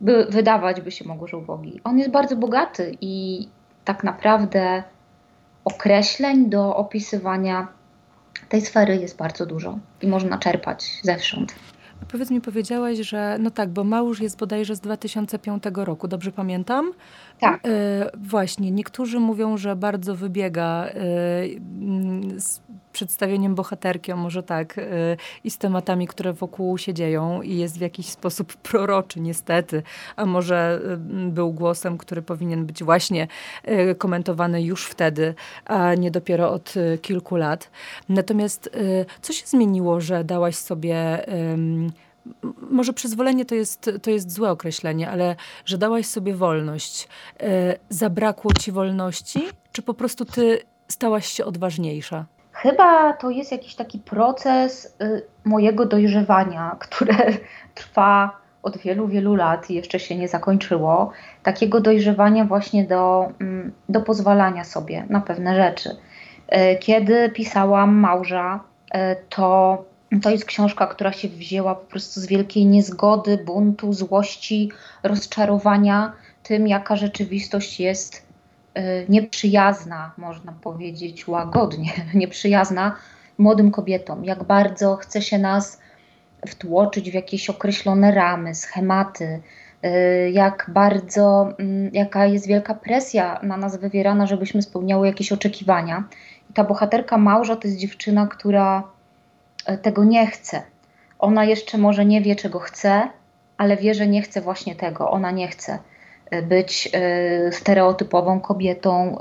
by 0.00 0.26
wydawać 0.28 0.80
by 0.80 0.90
się 0.90 1.08
mogło, 1.08 1.26
że 1.26 1.36
ubogi, 1.36 1.80
on 1.84 1.98
jest 1.98 2.10
bardzo 2.10 2.36
bogaty 2.36 2.96
i 3.00 3.48
tak 3.84 4.04
naprawdę 4.04 4.82
określeń 5.64 6.50
do 6.50 6.76
opisywania 6.76 7.68
tej 8.48 8.60
sfery 8.60 8.96
jest 8.96 9.16
bardzo 9.16 9.46
dużo 9.46 9.78
i 10.02 10.06
można 10.06 10.38
czerpać 10.38 11.00
zewsząd. 11.02 11.54
Powiedz 12.12 12.30
mi, 12.30 12.40
powiedziałaś, 12.40 12.98
że 12.98 13.36
no 13.40 13.50
tak, 13.50 13.70
bo 13.70 13.84
Małż 13.84 14.20
jest 14.20 14.38
bodajże 14.38 14.76
z 14.76 14.80
2005 14.80 15.62
roku, 15.74 16.08
dobrze 16.08 16.32
pamiętam? 16.32 16.92
Tak. 17.40 17.60
E, 17.66 18.10
właśnie, 18.14 18.70
niektórzy 18.70 19.20
mówią, 19.20 19.56
że 19.56 19.76
bardzo 19.76 20.14
wybiega 20.14 20.86
z 22.36 22.60
przedstawieniem 23.02 23.54
bohaterki, 23.54 24.12
a 24.12 24.16
może 24.16 24.42
tak, 24.42 24.78
e, 24.78 24.82
i 25.44 25.50
z 25.50 25.58
tematami, 25.58 26.06
które 26.06 26.32
wokół 26.32 26.78
się 26.78 26.94
dzieją 26.94 27.42
i 27.42 27.56
jest 27.56 27.78
w 27.78 27.80
jakiś 27.80 28.06
sposób 28.06 28.54
proroczy, 28.68 29.20
niestety, 29.20 29.82
a 30.16 30.26
może 30.26 30.80
e, 30.92 30.96
był 31.30 31.52
głosem, 31.52 31.98
który 31.98 32.22
powinien 32.22 32.66
być 32.66 32.84
właśnie 32.84 33.28
e, 33.64 33.94
komentowany 33.94 34.62
już 34.62 34.86
wtedy, 34.86 35.34
a 35.64 35.94
nie 35.94 36.10
dopiero 36.10 36.52
od 36.52 36.74
kilku 37.02 37.36
lat. 37.36 37.70
Natomiast 38.08 38.70
co 39.22 39.32
się 39.32 39.46
zmieniło, 39.46 40.00
że 40.00 40.24
dałaś 40.24 40.56
sobie 40.56 41.26
może 42.70 42.92
przyzwolenie 42.92 43.44
to 43.44 43.54
jest, 43.54 43.90
to 44.02 44.10
jest 44.10 44.30
złe 44.30 44.50
określenie, 44.50 45.10
ale 45.10 45.36
że 45.64 45.78
dałaś 45.78 46.06
sobie 46.06 46.34
wolność. 46.34 47.08
Zabrakło 47.88 48.52
ci 48.60 48.72
wolności, 48.72 49.42
czy 49.72 49.82
po 49.82 49.94
prostu 49.94 50.24
ty 50.24 50.62
stałaś 50.88 51.26
się 51.26 51.44
odważniejsza? 51.44 52.26
Chyba 52.52 53.12
to 53.12 53.30
jest 53.30 53.52
jakiś 53.52 53.74
taki 53.74 53.98
proces 53.98 54.96
y, 55.02 55.22
mojego 55.44 55.86
dojrzewania, 55.86 56.76
które 56.88 57.14
trwa 57.74 58.42
od 58.62 58.78
wielu, 58.78 59.08
wielu 59.08 59.34
lat 59.34 59.70
i 59.70 59.74
jeszcze 59.74 60.00
się 60.00 60.16
nie 60.16 60.28
zakończyło. 60.28 61.10
Takiego 61.42 61.80
dojrzewania 61.80 62.44
właśnie 62.44 62.84
do, 62.84 63.32
mm, 63.40 63.72
do 63.88 64.00
pozwalania 64.00 64.64
sobie 64.64 65.06
na 65.08 65.20
pewne 65.20 65.56
rzeczy. 65.56 65.96
E, 66.48 66.76
kiedy 66.76 67.30
pisałam 67.30 67.94
Małża, 67.94 68.60
e, 68.90 69.16
to 69.16 69.78
to 70.22 70.30
jest 70.30 70.44
książka, 70.44 70.86
która 70.86 71.12
się 71.12 71.28
wzięła 71.28 71.74
po 71.74 71.86
prostu 71.86 72.20
z 72.20 72.26
wielkiej 72.26 72.66
niezgody, 72.66 73.38
buntu, 73.38 73.92
złości, 73.92 74.70
rozczarowania 75.02 76.12
tym, 76.42 76.68
jaka 76.68 76.96
rzeczywistość 76.96 77.80
jest 77.80 78.16
y, 78.16 78.22
nieprzyjazna, 79.08 80.12
można 80.16 80.52
powiedzieć 80.52 81.28
łagodnie, 81.28 81.92
nieprzyjazna 82.14 82.96
młodym 83.38 83.70
kobietom. 83.70 84.24
Jak 84.24 84.44
bardzo 84.44 84.96
chce 84.96 85.22
się 85.22 85.38
nas 85.38 85.80
wtłoczyć 86.46 87.10
w 87.10 87.14
jakieś 87.14 87.50
określone 87.50 88.12
ramy, 88.12 88.54
schematy, 88.54 89.40
y, 89.84 90.30
jak 90.30 90.66
bardzo, 90.68 91.48
mm, 91.58 91.90
jaka 91.92 92.26
jest 92.26 92.46
wielka 92.46 92.74
presja 92.74 93.40
na 93.42 93.56
nas 93.56 93.76
wywierana, 93.76 94.26
żebyśmy 94.26 94.62
spełniały 94.62 95.06
jakieś 95.06 95.32
oczekiwania. 95.32 96.04
I 96.50 96.52
ta 96.52 96.64
bohaterka 96.64 97.18
Małża 97.18 97.56
to 97.56 97.68
jest 97.68 97.80
dziewczyna, 97.80 98.26
która 98.26 98.82
E, 99.66 99.78
tego 99.78 100.04
nie 100.04 100.26
chce. 100.26 100.62
Ona 101.18 101.44
jeszcze 101.44 101.78
może 101.78 102.04
nie 102.04 102.20
wie, 102.20 102.36
czego 102.36 102.58
chce, 102.58 103.08
ale 103.56 103.76
wie, 103.76 103.94
że 103.94 104.06
nie 104.06 104.22
chce 104.22 104.40
właśnie 104.40 104.74
tego. 104.74 105.10
Ona 105.10 105.30
nie 105.30 105.48
chce 105.48 105.78
być 106.42 106.88
e, 106.92 107.52
stereotypową 107.52 108.40
kobietą, 108.40 109.16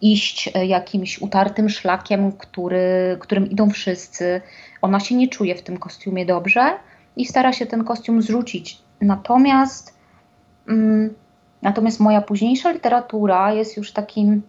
iść 0.00 0.52
jakimś 0.66 1.22
utartym 1.22 1.68
szlakiem, 1.68 2.32
który, 2.32 3.16
którym 3.20 3.50
idą 3.50 3.70
wszyscy. 3.70 4.40
Ona 4.82 5.00
się 5.00 5.14
nie 5.14 5.28
czuje 5.28 5.54
w 5.54 5.62
tym 5.62 5.76
kostiumie 5.76 6.26
dobrze 6.26 6.78
i 7.16 7.26
stara 7.26 7.52
się 7.52 7.66
ten 7.66 7.84
kostium 7.84 8.22
zrzucić. 8.22 8.78
Natomiast, 9.00 9.98
mm, 10.68 11.14
natomiast 11.62 12.00
moja 12.00 12.20
późniejsza 12.20 12.70
literatura 12.70 13.52
jest 13.52 13.76
już 13.76 13.92
takim, 13.92 14.42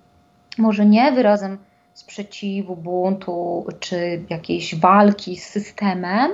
może 0.58 0.86
nie 0.86 1.12
wyrazem 1.12 1.58
sprzeciwu, 1.94 2.76
buntu 2.76 3.66
czy 3.80 4.24
jakiejś 4.30 4.76
walki 4.76 5.38
z 5.38 5.46
systemem, 5.46 6.32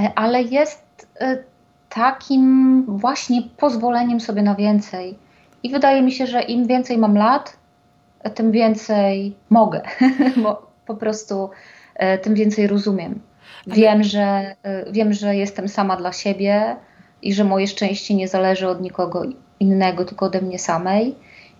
e, 0.00 0.12
ale 0.14 0.42
jest 0.42 1.08
e, 1.20 1.44
takim 1.88 2.84
właśnie 2.88 3.42
pozwoleniem 3.56 4.20
sobie 4.20 4.42
na 4.42 4.54
więcej. 4.54 5.18
I 5.62 5.70
wydaje 5.70 6.02
mi 6.02 6.12
się, 6.12 6.26
że 6.26 6.42
im 6.42 6.66
więcej 6.66 6.98
mam 6.98 7.16
lat, 7.16 7.56
e, 8.20 8.30
tym 8.30 8.52
więcej 8.52 9.36
mogę, 9.50 9.82
bo 10.42 10.70
po 10.86 10.94
prostu 10.94 11.50
tym 12.22 12.34
więcej 12.34 12.66
rozumiem. 12.66 13.20
Wiem, 13.66 14.02
że, 14.02 14.54
wiem, 14.90 15.12
że 15.12 15.36
jestem 15.36 15.68
sama 15.68 15.96
dla 15.96 16.12
siebie 16.12 16.76
i 17.22 17.34
że 17.34 17.44
moje 17.44 17.66
szczęście 17.66 18.14
nie 18.14 18.28
zależy 18.28 18.68
od 18.68 18.80
nikogo 18.80 19.22
innego, 19.60 20.04
tylko 20.04 20.26
ode 20.26 20.42
mnie 20.42 20.58
samej 20.58 21.14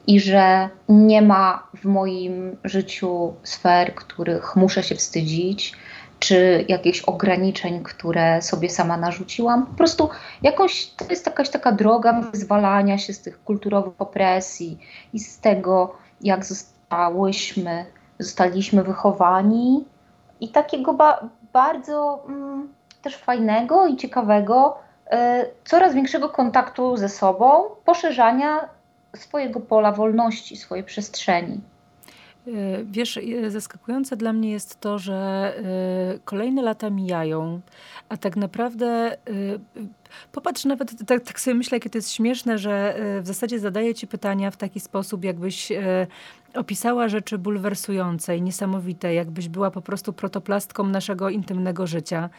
i 0.06 0.20
że 0.20 0.68
nie 0.88 1.22
ma 1.22 1.68
w 1.74 1.84
moim 1.84 2.56
życiu 2.64 3.34
sfer, 3.42 3.94
których 3.94 4.56
muszę 4.56 4.82
się 4.82 4.94
wstydzić, 4.94 5.72
czy 6.18 6.64
jakichś 6.68 7.00
ograniczeń, 7.00 7.82
które 7.82 8.42
sobie 8.42 8.70
sama 8.70 8.96
narzuciłam. 8.96 9.66
Po 9.66 9.74
prostu 9.74 10.08
to 10.96 11.04
jest 11.10 11.26
jakaś 11.26 11.50
taka 11.50 11.72
droga 11.72 12.12
wyzwalania 12.32 12.98
się 12.98 13.12
z 13.12 13.20
tych 13.20 13.44
kulturowych 13.44 13.94
opresji 13.98 14.78
i 15.12 15.18
z 15.18 15.40
tego, 15.40 15.94
jak 16.20 16.44
zostałyśmy, 16.44 17.86
zostaliśmy 18.18 18.82
wychowani 18.82 19.84
i 20.40 20.48
takiego 20.48 20.94
ba 20.94 21.28
bardzo 21.52 22.24
mm, 22.28 22.68
też 23.02 23.16
fajnego 23.16 23.86
i 23.86 23.96
ciekawego, 23.96 24.78
y, 25.06 25.16
coraz 25.64 25.94
większego 25.94 26.28
kontaktu 26.28 26.96
ze 26.96 27.08
sobą, 27.08 27.62
poszerzania 27.84 28.68
swojego 29.16 29.60
pola 29.60 29.92
wolności, 29.92 30.56
swojej 30.56 30.84
przestrzeni. 30.84 31.60
E, 32.54 32.84
wiesz, 32.84 33.16
e, 33.16 33.50
zaskakujące 33.50 34.16
dla 34.16 34.32
mnie 34.32 34.50
jest 34.50 34.80
to, 34.80 34.98
że 34.98 35.14
e, 35.14 36.18
kolejne 36.24 36.62
lata 36.62 36.90
mijają, 36.90 37.60
a 38.08 38.16
tak 38.16 38.36
naprawdę 38.36 39.16
popatrz 40.32 40.64
nawet, 40.64 41.06
tak, 41.06 41.24
tak, 41.24 41.40
sobie 41.40 41.54
myślę, 41.54 41.76
jakie 41.76 41.90
to 41.90 41.98
jest 41.98 42.12
śmieszne, 42.12 42.58
że 42.58 43.00
w 43.22 43.26
zasadzie 43.26 43.58
zadaję 43.58 43.94
ci 43.94 44.06
pytania 44.06 44.50
w 44.50 44.56
taki 44.56 44.80
sposób, 44.80 45.24
jakbyś 45.24 45.72
opisała 46.54 47.08
rzeczy 47.08 47.38
bulwersujące 47.38 48.36
i 48.36 48.42
niesamowite, 48.42 49.14
jakbyś 49.14 49.48
była 49.48 49.70
po 49.70 49.80
prostu 49.80 50.12
protoplastką 50.12 50.86
naszego 50.86 51.28
intymnego 51.28 51.86
życia. 51.86 52.30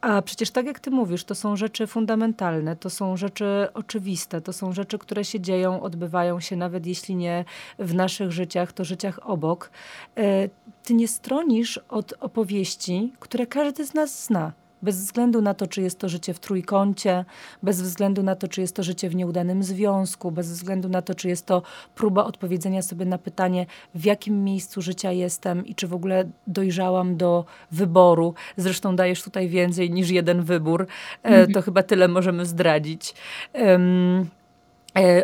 A 0.00 0.22
przecież 0.22 0.50
tak 0.50 0.66
jak 0.66 0.80
ty 0.80 0.90
mówisz, 0.90 1.24
to 1.24 1.34
są 1.34 1.56
rzeczy 1.56 1.86
fundamentalne, 1.86 2.76
to 2.76 2.90
są 2.90 3.16
rzeczy 3.16 3.68
oczywiste, 3.74 4.40
to 4.40 4.52
są 4.52 4.72
rzeczy, 4.72 4.98
które 4.98 5.24
się 5.24 5.40
dzieją, 5.40 5.82
odbywają 5.82 6.40
się, 6.40 6.56
nawet 6.56 6.86
jeśli 6.86 7.16
nie 7.16 7.44
w 7.78 7.94
naszych 7.94 8.32
życiach, 8.32 8.72
to 8.72 8.84
życiach 8.84 9.18
obok. 9.22 9.70
E, 10.16 10.48
ty 10.84 10.94
nie 10.94 11.08
stronisz 11.08 11.80
od 11.88 12.14
opowieści, 12.20 13.12
które 13.20 13.46
każdy 13.46 13.86
z 13.86 13.94
nas 13.94 14.24
zna 14.24 14.52
bez 14.84 14.96
względu 14.96 15.42
na 15.42 15.54
to, 15.54 15.66
czy 15.66 15.82
jest 15.82 15.98
to 15.98 16.08
życie 16.08 16.34
w 16.34 16.40
trójkącie, 16.40 17.24
bez 17.62 17.82
względu 17.82 18.22
na 18.22 18.34
to, 18.36 18.48
czy 18.48 18.60
jest 18.60 18.76
to 18.76 18.82
życie 18.82 19.08
w 19.08 19.14
nieudanym 19.14 19.62
związku, 19.62 20.30
bez 20.30 20.50
względu 20.50 20.88
na 20.88 21.02
to, 21.02 21.14
czy 21.14 21.28
jest 21.28 21.46
to 21.46 21.62
próba 21.94 22.24
odpowiedzenia 22.24 22.82
sobie 22.82 23.04
na 23.04 23.18
pytanie, 23.18 23.66
w 23.94 24.04
jakim 24.04 24.44
miejscu 24.44 24.82
życia 24.82 25.12
jestem 25.12 25.66
i 25.66 25.74
czy 25.74 25.88
w 25.88 25.94
ogóle 25.94 26.24
dojrzałam 26.46 27.16
do 27.16 27.44
wyboru. 27.70 28.34
Zresztą 28.56 28.96
dajesz 28.96 29.22
tutaj 29.22 29.48
więcej 29.48 29.90
niż 29.90 30.10
jeden 30.10 30.42
wybór. 30.42 30.86
-hmm. 31.24 31.54
To 31.54 31.62
chyba 31.62 31.82
tyle 31.82 32.08
możemy 32.08 32.46
zdradzić. 32.46 33.14
Um, 33.54 33.94
E, 34.04 34.43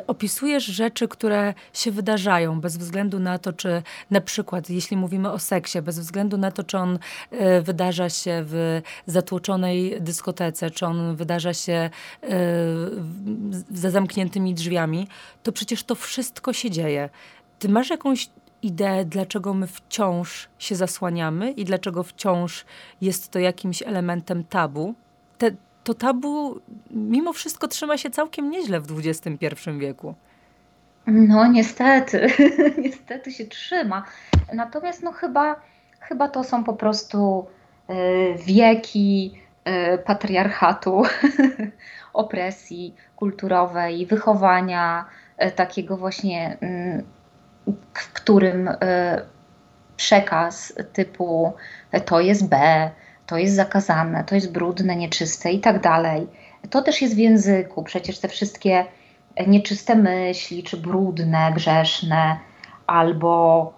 opisujesz 0.06 0.64
rzeczy, 0.64 1.08
które 1.08 1.54
się 1.72 1.90
wydarzają, 1.90 2.60
bez 2.60 2.76
względu 2.76 3.18
na 3.18 3.38
to, 3.38 3.52
czy 3.52 3.82
na 4.10 4.20
przykład, 4.20 4.70
jeśli 4.70 4.96
mówimy 4.96 5.32
o 5.32 5.38
seksie, 5.38 5.82
bez 5.82 5.98
względu 5.98 6.38
na 6.38 6.50
to, 6.50 6.64
czy 6.64 6.78
on 6.78 6.98
e, 7.30 7.62
wydarza 7.62 8.08
się 8.08 8.42
w 8.46 8.82
zatłoczonej 9.06 9.96
dyskotece, 10.00 10.70
czy 10.70 10.86
on 10.86 11.16
wydarza 11.16 11.54
się 11.54 11.72
e, 11.72 11.90
za 13.70 13.90
zamkniętymi 13.90 14.54
drzwiami, 14.54 15.08
to 15.42 15.52
przecież 15.52 15.84
to 15.84 15.94
wszystko 15.94 16.52
się 16.52 16.70
dzieje. 16.70 17.08
Ty 17.58 17.68
masz 17.68 17.90
jakąś 17.90 18.30
ideę, 18.62 19.04
dlaczego 19.04 19.54
my 19.54 19.66
wciąż 19.66 20.48
się 20.58 20.76
zasłaniamy 20.76 21.50
i 21.50 21.64
dlaczego 21.64 22.02
wciąż 22.02 22.64
jest 23.00 23.30
to 23.30 23.38
jakimś 23.38 23.82
elementem 23.82 24.44
tabu? 24.44 24.94
Te, 25.38 25.50
to 25.84 25.94
tabu 25.94 26.60
mimo 26.90 27.32
wszystko 27.32 27.68
trzyma 27.68 27.98
się 27.98 28.10
całkiem 28.10 28.50
nieźle 28.50 28.80
w 28.80 28.98
XXI 28.98 29.46
wieku. 29.78 30.14
No 31.06 31.46
niestety, 31.46 32.26
niestety 32.84 33.32
się 33.32 33.44
trzyma. 33.44 34.04
Natomiast 34.52 35.02
no 35.02 35.12
chyba, 35.12 35.60
chyba 36.00 36.28
to 36.28 36.44
są 36.44 36.64
po 36.64 36.72
prostu 36.74 37.46
y, 37.90 37.94
wieki 38.46 39.40
y, 39.94 39.98
patriarchatu, 39.98 41.02
opresji 42.12 42.94
kulturowej, 43.16 44.06
wychowania, 44.06 45.04
takiego 45.56 45.96
właśnie, 45.96 46.56
mm, 46.60 47.02
w 47.94 48.12
którym 48.12 48.70
przekaz 49.96 50.72
typu 50.92 51.52
to 52.04 52.20
jest 52.20 52.48
B, 52.48 52.90
to 53.30 53.38
jest 53.38 53.54
zakazane, 53.54 54.24
to 54.24 54.34
jest 54.34 54.52
brudne, 54.52 54.96
nieczyste 54.96 55.52
i 55.52 55.60
tak 55.60 55.80
dalej. 55.80 56.26
To 56.70 56.82
też 56.82 57.02
jest 57.02 57.14
w 57.14 57.18
języku. 57.18 57.82
Przecież 57.82 58.18
te 58.18 58.28
wszystkie 58.28 58.84
nieczyste 59.46 59.94
myśli, 59.94 60.62
czy 60.62 60.76
brudne, 60.76 61.52
grzeszne, 61.54 62.36
albo 62.86 63.72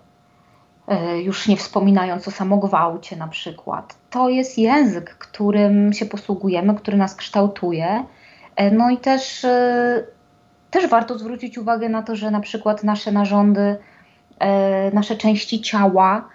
e, 0.88 1.22
już 1.22 1.48
nie 1.48 1.56
wspominając 1.56 2.28
o 2.28 2.30
samogwałcie 2.30 3.16
na 3.16 3.28
przykład. 3.28 3.96
To 4.10 4.28
jest 4.28 4.58
język, 4.58 5.14
którym 5.18 5.92
się 5.92 6.06
posługujemy, 6.06 6.74
który 6.74 6.96
nas 6.96 7.14
kształtuje. 7.14 8.04
E, 8.56 8.70
no 8.70 8.90
i 8.90 8.96
też, 8.96 9.44
e, 9.44 10.04
też 10.70 10.86
warto 10.86 11.18
zwrócić 11.18 11.58
uwagę 11.58 11.88
na 11.88 12.02
to, 12.02 12.16
że 12.16 12.30
na 12.30 12.40
przykład 12.40 12.84
nasze 12.84 13.12
narządy, 13.12 13.76
nasze 14.92 15.16
części 15.16 15.60
ciała, 15.60 16.28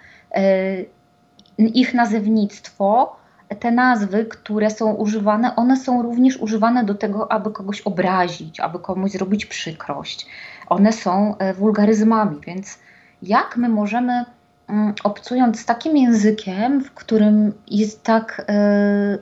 ich 1.58 1.94
nazewnictwo, 1.94 3.16
te 3.60 3.70
nazwy, 3.70 4.24
które 4.24 4.70
są 4.70 4.94
używane, 4.94 5.56
one 5.56 5.76
są 5.76 6.02
również 6.02 6.36
używane 6.36 6.84
do 6.84 6.94
tego, 6.94 7.32
aby 7.32 7.50
kogoś 7.50 7.80
obrazić, 7.80 8.60
aby 8.60 8.78
komuś 8.78 9.10
zrobić 9.10 9.46
przykrość. 9.46 10.26
One 10.68 10.92
są 10.92 11.34
wulgaryzmami, 11.54 12.40
więc 12.46 12.78
jak 13.22 13.56
my 13.56 13.68
możemy, 13.68 14.24
mm, 14.68 14.94
obcując 15.04 15.60
z 15.60 15.64
takim 15.64 15.96
językiem, 15.96 16.84
w 16.84 16.90
którym 16.94 17.52
jest 17.66 18.02
tak, 18.02 18.44
e, 18.48 19.18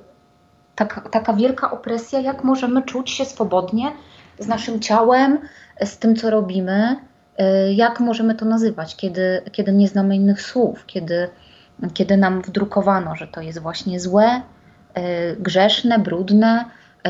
tak, 0.74 1.08
taka 1.10 1.32
wielka 1.32 1.70
opresja, 1.70 2.20
jak 2.20 2.44
możemy 2.44 2.82
czuć 2.82 3.10
się 3.10 3.24
swobodnie 3.24 3.92
z 4.38 4.46
naszym 4.46 4.80
ciałem, 4.80 5.38
z 5.84 5.98
tym, 5.98 6.16
co 6.16 6.30
robimy, 6.30 6.96
e, 7.38 7.72
jak 7.72 8.00
możemy 8.00 8.34
to 8.34 8.44
nazywać, 8.44 8.96
kiedy, 8.96 9.42
kiedy 9.52 9.72
nie 9.72 9.88
znamy 9.88 10.16
innych 10.16 10.42
słów, 10.42 10.86
kiedy, 10.86 11.28
kiedy 11.94 12.16
nam 12.16 12.42
wdrukowano, 12.42 13.16
że 13.16 13.26
to 13.26 13.40
jest 13.40 13.58
właśnie 13.58 14.00
złe, 14.00 14.42
e, 14.94 15.36
grzeszne, 15.36 15.98
brudne, 15.98 16.64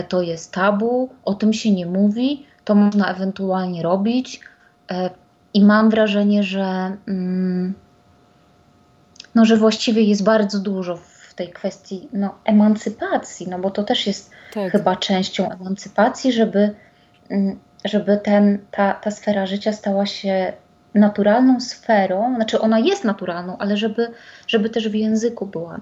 to 0.08 0.23
jest 0.23 0.52
tabu, 0.52 1.11
o 1.25 1.35
tym 1.35 1.52
się 1.52 1.73
nie 1.73 1.87
mówi, 1.87 2.46
to 2.64 2.75
można 2.75 3.11
ewentualnie 3.11 3.82
robić. 3.82 4.40
I 5.54 5.64
mam 5.64 5.90
wrażenie, 5.90 6.42
że, 6.42 6.96
mm, 7.08 7.75
no, 9.35 9.44
że 9.44 9.56
właściwie 9.56 10.02
jest 10.02 10.25
bardzo 10.25 10.58
dużo 10.58 10.96
w 10.96 11.35
tej 11.35 11.49
kwestii 11.49 12.08
no, 12.12 12.35
emancypacji, 12.44 13.49
no 13.49 13.58
bo 13.58 13.70
to 13.70 13.82
też 13.82 14.06
jest 14.06 14.30
tak. 14.54 14.73
chyba 14.73 14.96
częścią 14.96 15.50
emancypacji, 15.50 16.32
żeby, 16.32 16.75
mm, 17.30 17.58
żeby 17.85 18.16
ten, 18.16 18.58
ta, 18.70 18.92
ta 18.92 19.11
sfera 19.11 19.46
życia 19.46 19.73
stała 19.73 20.06
się 20.06 20.52
naturalną 20.96 21.60
sferą, 21.60 22.34
znaczy 22.36 22.60
ona 22.60 22.78
jest 22.78 23.04
naturalną, 23.04 23.58
ale 23.58 23.76
żeby, 23.76 24.10
żeby 24.46 24.70
też 24.70 24.88
w 24.88 24.94
języku 24.94 25.46
była 25.46 25.80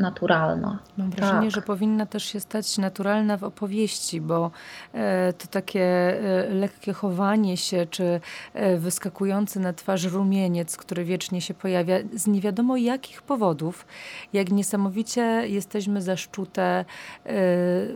naturalna. 0.00 0.78
Mam 0.96 1.10
wrażenie, 1.10 1.46
tak. 1.46 1.50
że 1.50 1.62
powinna 1.62 2.06
też 2.06 2.24
się 2.24 2.40
stać 2.40 2.78
naturalna 2.78 3.36
w 3.36 3.44
opowieści, 3.44 4.20
bo 4.20 4.50
e, 4.92 5.32
to 5.32 5.46
takie 5.46 5.82
e, 5.84 6.54
lekkie 6.54 6.92
chowanie 6.92 7.56
się, 7.56 7.86
czy 7.90 8.20
e, 8.54 8.76
wyskakujący 8.76 9.60
na 9.60 9.72
twarz 9.72 10.04
rumieniec, 10.04 10.76
który 10.76 11.04
wiecznie 11.04 11.40
się 11.40 11.54
pojawia, 11.54 11.96
z 12.14 12.26
nie 12.26 12.40
wiadomo 12.40 12.76
jakich 12.76 13.22
powodów, 13.22 13.86
jak 14.32 14.50
niesamowicie 14.50 15.22
jesteśmy 15.46 16.02
zaszczute 16.02 16.84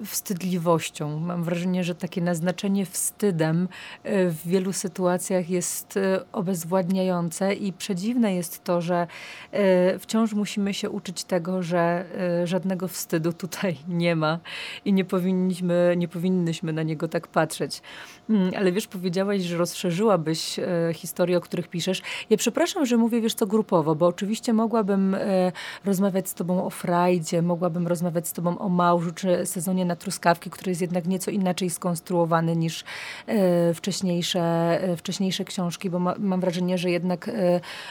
wstydliwością. 0.04 1.20
Mam 1.20 1.44
wrażenie, 1.44 1.84
że 1.84 1.94
takie 1.94 2.22
naznaczenie 2.22 2.86
wstydem 2.86 3.68
w 4.04 4.38
wielu 4.44 4.72
sytuacjach 4.72 5.50
jest 5.50 5.98
obezwładniające 6.32 7.54
i 7.54 7.72
przedziwne 7.72 8.34
jest 8.34 8.64
to, 8.64 8.80
że 8.80 9.06
wciąż 9.98 10.32
musimy 10.32 10.74
się 10.74 10.90
uczyć 10.90 11.24
tego, 11.24 11.62
że 11.62 11.93
E, 11.96 12.46
żadnego 12.46 12.88
wstydu 12.88 13.32
tutaj 13.32 13.76
nie 13.88 14.16
ma 14.16 14.38
i 14.84 14.92
nie 14.92 15.04
powinniśmy, 15.04 15.94
nie 15.96 16.08
powinnyśmy 16.08 16.72
na 16.72 16.82
niego 16.82 17.08
tak 17.08 17.28
patrzeć. 17.28 17.82
Mm, 18.30 18.50
ale 18.56 18.72
wiesz, 18.72 18.86
powiedziałaś, 18.86 19.42
że 19.42 19.56
rozszerzyłabyś 19.56 20.58
e, 20.58 20.64
historie, 20.94 21.38
o 21.38 21.40
których 21.40 21.68
piszesz. 21.68 22.02
Ja 22.30 22.36
przepraszam, 22.36 22.86
że 22.86 22.96
mówię, 22.96 23.20
wiesz, 23.20 23.34
to 23.34 23.46
grupowo, 23.46 23.94
bo 23.94 24.06
oczywiście 24.06 24.52
mogłabym 24.52 25.14
e, 25.14 25.52
rozmawiać 25.84 26.28
z 26.28 26.34
tobą 26.34 26.66
o 26.66 26.70
frajdzie, 26.70 27.42
mogłabym 27.42 27.86
rozmawiać 27.86 28.28
z 28.28 28.32
tobą 28.32 28.58
o 28.58 28.68
małżu, 28.68 29.12
czy 29.12 29.46
sezonie 29.46 29.84
na 29.84 29.96
truskawki, 29.96 30.50
który 30.50 30.70
jest 30.70 30.80
jednak 30.80 31.06
nieco 31.06 31.30
inaczej 31.30 31.70
skonstruowany 31.70 32.56
niż 32.56 32.84
wcześniejsze, 33.74 34.80
wcześniejsze 34.96 35.44
książki, 35.44 35.90
bo 35.90 35.98
ma, 35.98 36.14
mam 36.18 36.40
wrażenie, 36.40 36.78
że 36.78 36.90
jednak 36.90 37.30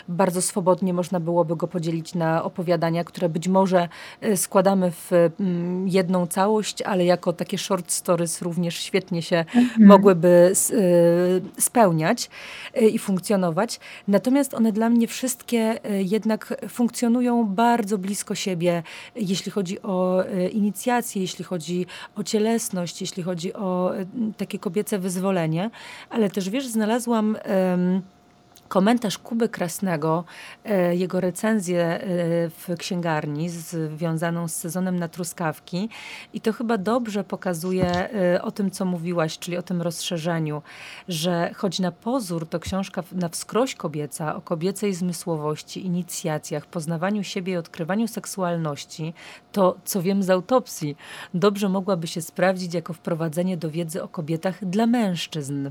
bardzo 0.08 0.42
swobodnie 0.42 0.94
można 0.94 1.20
byłoby 1.20 1.56
go 1.56 1.68
podzielić 1.68 2.16
na 2.16 2.44
opowiadania, 2.44 3.04
które 3.04 3.30
być 3.30 3.48
może 3.48 3.83
Y, 4.24 4.38
składamy 4.38 4.92
w 4.92 5.12
mm, 5.40 5.88
jedną 5.88 6.28
całość, 6.28 6.82
ale 6.82 7.06
jako 7.06 7.34
takie 7.34 7.58
short 7.58 7.92
stories 7.92 8.42
również 8.42 8.76
świetnie 8.76 9.22
się 9.22 9.38
mhm. 9.38 9.86
mogłyby 9.88 10.54
y, 10.72 11.62
spełniać 11.62 12.30
y, 12.78 12.80
i 12.82 13.00
funkcjonować. 13.00 13.80
Natomiast 14.08 14.54
one 14.54 14.72
dla 14.72 14.90
mnie 14.90 15.08
wszystkie 15.08 15.80
jednak 16.00 16.54
funkcjonują 16.70 17.46
bardzo 17.46 17.98
blisko 17.98 18.36
siebie, 18.36 18.84
jeśli 19.16 19.52
chodzi 19.52 19.82
o 19.82 20.24
inicjację, 20.52 21.22
jeśli 21.22 21.46
chodzi 21.46 21.86
o 22.16 22.24
cielesność, 22.24 23.02
jeśli 23.02 23.24
chodzi 23.24 23.54
o 23.54 23.92
takie 24.38 24.60
kobiece 24.60 25.00
wyzwolenie. 25.00 25.70
Ale 26.10 26.30
też 26.30 26.50
wiesz, 26.50 26.68
znalazłam 26.68 27.38
komentarz 28.74 29.18
Kuby 29.18 29.50
Krasnego, 29.50 30.24
e, 30.66 30.96
jego 30.96 31.20
recenzję 31.20 31.84
e, 31.84 32.00
w 32.50 32.68
księgarni 32.78 33.50
związaną 33.50 34.48
z 34.48 34.56
sezonem 34.56 35.00
na 35.00 35.08
truskawki 35.08 35.90
i 36.34 36.42
to 36.42 36.54
chyba 36.54 36.78
dobrze 36.78 37.24
pokazuje 37.24 37.86
e, 37.86 38.42
o 38.42 38.52
tym, 38.52 38.72
co 38.72 38.86
mówiłaś, 38.86 39.40
czyli 39.40 39.58
o 39.58 39.62
tym 39.62 39.82
rozszerzeniu, 39.82 40.62
że 41.08 41.52
choć 41.56 41.80
na 41.80 41.92
pozór 41.92 42.50
to 42.50 42.60
książka 42.60 43.04
na 43.12 43.30
wskroś 43.30 43.76
kobieca, 43.76 44.36
o 44.36 44.42
kobiecej 44.42 44.94
zmysłowości, 44.94 45.86
inicjacjach, 45.86 46.66
poznawaniu 46.66 47.24
siebie 47.24 47.54
i 47.54 47.58
odkrywaniu 47.58 48.08
seksualności, 48.08 49.14
to, 49.52 49.78
co 49.86 50.02
wiem 50.02 50.24
z 50.24 50.30
autopsji, 50.30 50.98
dobrze 51.34 51.70
mogłaby 51.70 52.08
się 52.08 52.22
sprawdzić 52.22 52.74
jako 52.74 52.94
wprowadzenie 52.94 53.58
do 53.58 53.70
wiedzy 53.70 54.04
o 54.04 54.08
kobietach 54.08 54.66
dla 54.66 54.88
mężczyzn. 54.88 55.70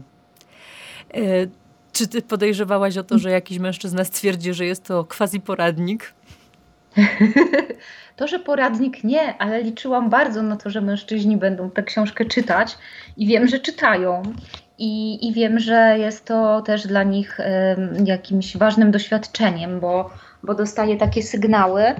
Czy 1.92 2.08
ty 2.08 2.22
podejrzewałaś 2.22 2.96
o 2.96 3.04
to, 3.04 3.18
że 3.18 3.30
jakiś 3.30 3.58
mężczyzna 3.58 4.04
stwierdzi, 4.04 4.54
że 4.54 4.66
jest 4.66 4.84
to 4.84 5.04
quasi 5.04 5.40
poradnik? 5.40 6.14
To, 8.16 8.28
że 8.28 8.38
poradnik 8.38 9.04
nie, 9.04 9.38
ale 9.38 9.62
liczyłam 9.62 10.10
bardzo 10.10 10.42
na 10.42 10.56
to, 10.56 10.70
że 10.70 10.80
mężczyźni 10.80 11.36
będą 11.36 11.70
tę 11.70 11.82
książkę 11.82 12.24
czytać 12.24 12.78
i 13.16 13.26
wiem, 13.26 13.48
że 13.48 13.58
czytają. 13.58 14.22
I, 14.78 15.28
i 15.28 15.32
wiem, 15.32 15.58
że 15.58 15.98
jest 15.98 16.24
to 16.24 16.62
też 16.62 16.86
dla 16.86 17.02
nich 17.02 17.40
y, 17.40 17.44
jakimś 18.04 18.56
ważnym 18.56 18.90
doświadczeniem, 18.90 19.80
bo, 19.80 20.10
bo 20.42 20.54
dostaję 20.54 20.96
takie 20.96 21.22
sygnały. 21.22 21.82
Y, 21.82 21.94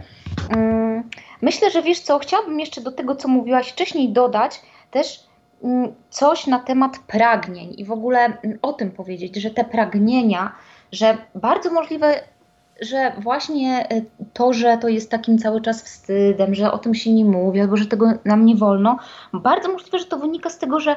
myślę, 1.42 1.70
że 1.70 1.82
wiesz 1.82 2.00
co, 2.00 2.18
chciałabym 2.18 2.60
jeszcze 2.60 2.80
do 2.80 2.92
tego, 2.92 3.16
co 3.16 3.28
mówiłaś 3.28 3.68
wcześniej, 3.68 4.12
dodać 4.12 4.60
też 4.90 5.26
coś 6.10 6.46
na 6.46 6.58
temat 6.58 6.98
pragnień 6.98 7.74
i 7.78 7.84
w 7.84 7.92
ogóle 7.92 8.18
mm, 8.24 8.58
o 8.62 8.72
tym 8.72 8.90
powiedzieć, 8.90 9.36
że 9.36 9.50
te 9.50 9.64
pragnienia, 9.64 10.52
że 10.92 11.18
bardzo 11.34 11.72
możliwe, 11.72 12.14
że 12.80 13.12
właśnie 13.18 13.88
e, 13.90 14.02
to, 14.32 14.52
że 14.52 14.78
to 14.78 14.88
jest 14.88 15.10
takim 15.10 15.38
cały 15.38 15.60
czas 15.60 15.82
wstydem, 15.82 16.54
że 16.54 16.72
o 16.72 16.78
tym 16.78 16.94
się 16.94 17.12
nie 17.12 17.24
mówi, 17.24 17.60
albo 17.60 17.76
że 17.76 17.86
tego 17.86 18.12
nam 18.24 18.46
nie 18.46 18.56
wolno, 18.56 18.98
bardzo 19.32 19.72
możliwe, 19.72 19.98
że 19.98 20.04
to 20.04 20.18
wynika 20.18 20.50
z 20.50 20.58
tego, 20.58 20.80
że 20.80 20.96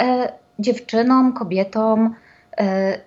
e, 0.00 0.32
dziewczynom, 0.58 1.32
kobietom 1.32 2.14
e, 2.58 2.98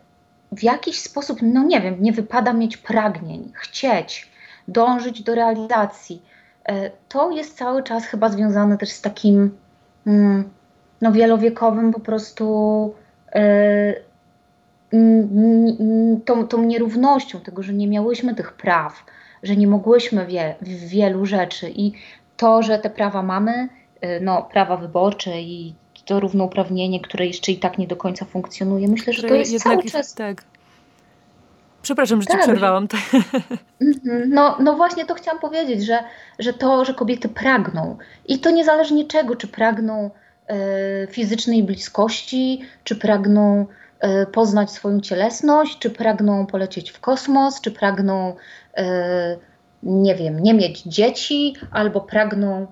w 0.51 0.63
jakiś 0.63 0.99
sposób, 0.99 1.39
no 1.41 1.63
nie 1.63 1.82
wiem, 1.82 1.97
nie 1.99 2.12
wypada 2.12 2.54
mieć 2.54 2.77
pragnień, 2.77 3.51
chcieć, 3.56 4.32
dążyć 4.67 5.23
do 5.23 5.36
realizacji. 5.36 6.21
E, 6.69 6.91
to 7.10 7.32
jest 7.32 7.58
cały 7.58 7.84
czas 7.84 8.06
chyba 8.06 8.30
związane 8.30 8.77
też 8.77 8.89
z 8.89 9.01
takim. 9.01 9.58
Mm, 10.08 10.49
no, 11.01 11.11
wielowiekowym 11.11 11.91
po 11.91 11.99
prostu 11.99 12.93
yy, 13.35 14.03
tą, 16.25 16.47
tą 16.47 16.63
nierównością 16.63 17.39
tego, 17.39 17.63
że 17.63 17.73
nie 17.73 17.87
miałyśmy 17.87 18.35
tych 18.35 18.53
praw, 18.53 19.05
że 19.43 19.55
nie 19.55 19.67
mogłyśmy 19.67 20.25
wie, 20.25 20.55
w 20.61 20.87
wielu 20.87 21.25
rzeczy 21.25 21.71
i 21.75 21.91
to, 22.37 22.63
że 22.63 22.79
te 22.79 22.89
prawa 22.89 23.23
mamy, 23.23 23.69
yy, 24.01 24.19
no, 24.21 24.41
prawa 24.41 24.77
wyborcze 24.77 25.41
i 25.41 25.75
to 26.05 26.19
równouprawnienie, 26.19 26.99
które 26.99 27.27
jeszcze 27.27 27.51
i 27.51 27.57
tak 27.57 27.77
nie 27.77 27.87
do 27.87 27.95
końca 27.95 28.25
funkcjonuje, 28.25 28.87
myślę, 28.87 29.13
że 29.13 29.27
to 29.27 29.33
jest 29.33 29.63
cały 29.63 29.83
czas... 29.83 30.13
Tak. 30.13 30.43
Przepraszam, 31.81 32.21
że 32.21 32.27
tak, 32.27 32.37
ci 32.37 32.43
przerwałam. 32.43 32.87
Mhm. 33.81 34.29
No, 34.29 34.57
no 34.59 34.75
właśnie 34.75 35.05
to 35.05 35.13
chciałam 35.13 35.39
powiedzieć, 35.39 35.85
że, 35.85 36.03
że 36.39 36.53
to, 36.53 36.85
że 36.85 36.93
kobiety 36.93 37.29
pragną 37.29 37.97
i 38.27 38.39
to 38.39 38.51
niezależnie 38.51 39.05
czego, 39.05 39.35
czy 39.35 39.47
pragną 39.47 40.09
E, 40.09 40.20
fizycznej 41.10 41.63
bliskości, 41.63 42.62
czy 42.84 42.95
pragną 42.95 43.65
e, 43.99 44.25
poznać 44.25 44.71
swoją 44.71 44.99
cielesność, 44.99 45.80
czy 45.80 45.89
pragną 45.89 46.45
polecieć 46.45 46.91
w 46.91 46.99
kosmos, 46.99 47.62
czy 47.62 47.71
pragną, 47.71 48.36
e, 48.77 49.38
nie 49.84 50.15
wiem, 50.15 50.39
nie 50.39 50.54
mieć 50.54 50.82
dzieci, 50.82 51.56
albo 51.71 52.01
pragną 52.01 52.67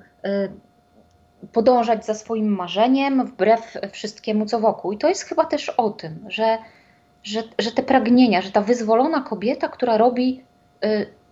podążać 1.54 2.06
za 2.06 2.14
swoim 2.14 2.48
marzeniem 2.48 3.26
wbrew 3.26 3.78
wszystkiemu, 3.92 4.46
co 4.46 4.60
wokół. 4.60 4.92
I 4.92 4.98
to 4.98 5.10
jest 5.10 5.24
chyba 5.24 5.46
też 5.46 5.70
o 5.70 5.90
tym, 5.90 6.26
że, 6.28 6.58
że, 7.24 7.44
że 7.60 7.72
te 7.72 7.84
pragnienia, 7.84 8.42
że 8.42 8.52
ta 8.52 8.62
wyzwolona 8.62 9.22
kobieta, 9.22 9.68
która 9.68 9.98
robi 9.98 10.44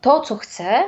to, 0.01 0.21
co 0.21 0.35
chce, 0.35 0.83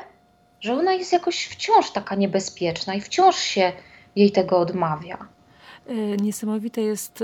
że 0.61 0.73
ona 0.73 0.93
jest 0.93 1.13
jakoś 1.13 1.45
wciąż 1.45 1.91
taka 1.91 2.15
niebezpieczna 2.15 2.95
i 2.95 3.01
wciąż 3.01 3.35
się 3.35 3.71
jej 4.15 4.31
tego 4.31 4.59
odmawia. 4.59 5.27
E, 5.87 6.17
niesamowite 6.17 6.81
jest 6.81 7.23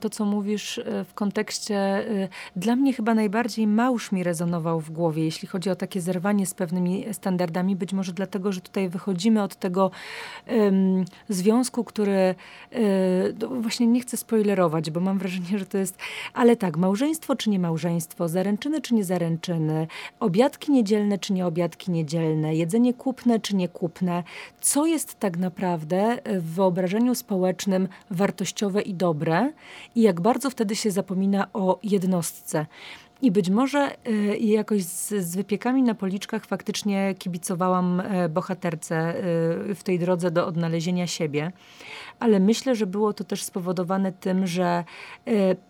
to, 0.00 0.10
co 0.10 0.24
mówisz 0.24 0.78
e, 0.78 1.04
w 1.04 1.14
kontekście. 1.14 1.76
E, 1.76 2.28
dla 2.56 2.76
mnie 2.76 2.92
chyba 2.92 3.14
najbardziej 3.14 3.66
małż 3.66 4.12
mi 4.12 4.22
rezonował 4.22 4.80
w 4.80 4.90
głowie, 4.90 5.24
jeśli 5.24 5.48
chodzi 5.48 5.70
o 5.70 5.76
takie 5.76 6.00
zerwanie 6.00 6.46
z 6.46 6.54
pewnymi 6.54 7.04
standardami. 7.12 7.76
Być 7.76 7.92
może 7.92 8.12
dlatego, 8.12 8.52
że 8.52 8.60
tutaj 8.60 8.88
wychodzimy 8.88 9.42
od 9.42 9.56
tego 9.56 9.90
um, 10.48 11.04
związku, 11.28 11.84
który 11.84 12.34
um, 13.40 13.62
właśnie 13.62 13.86
nie 13.86 14.00
chcę 14.00 14.16
spoilerować, 14.16 14.90
bo 14.90 15.00
mam 15.00 15.18
wrażenie, 15.18 15.58
że 15.58 15.66
to 15.66 15.78
jest. 15.78 15.98
Ale 16.34 16.56
tak, 16.56 16.76
małżeństwo 16.76 17.36
czy 17.36 17.50
nie 17.50 17.58
małżeństwo, 17.58 18.28
zaręczyny 18.28 18.80
czy 18.80 18.94
nie 18.94 19.04
zaręczyny, 19.04 19.86
obiadki 20.20 20.72
niedzielne 20.72 21.18
czy 21.18 21.32
nie 21.32 21.46
obiadki 21.46 21.90
niedzielne, 21.90 22.54
jedzenie 22.54 22.94
kupne 22.94 23.40
czy 23.40 23.56
nie 23.56 23.68
kupne. 23.68 24.22
Co 24.60 24.86
jest 24.86 25.18
tak 25.18 25.36
naprawdę 25.36 26.18
w 26.40 26.54
wyobrażeniu 26.54 27.14
społecznym, 27.14 27.61
wartościowe 28.10 28.82
i 28.82 28.94
dobre 28.94 29.52
i 29.94 30.02
jak 30.02 30.20
bardzo 30.20 30.50
wtedy 30.50 30.76
się 30.76 30.90
zapomina 30.90 31.46
o 31.52 31.78
jednostce. 31.82 32.66
I 33.22 33.30
być 33.30 33.50
może 33.50 33.96
y, 34.08 34.36
jakoś 34.38 34.84
z, 34.84 35.08
z, 35.08 35.36
wypiekami 35.36 35.82
na 35.82 35.94
policzkach 35.94 36.46
faktycznie 36.46 37.14
kibicowałam 37.18 38.00
y, 38.00 38.28
bohaterce 38.28 39.16
y, 39.70 39.74
w 39.74 39.82
tej 39.82 39.98
drodze 39.98 40.30
do 40.30 40.46
odnalezienia 40.46 41.06
siebie, 41.06 41.52
ale 42.20 42.40
myślę, 42.40 42.74
że 42.76 42.86
było 42.86 43.12
to 43.12 43.24
też 43.24 43.42
spowodowane 43.42 44.12
tym, 44.12 44.46
że 44.46 44.84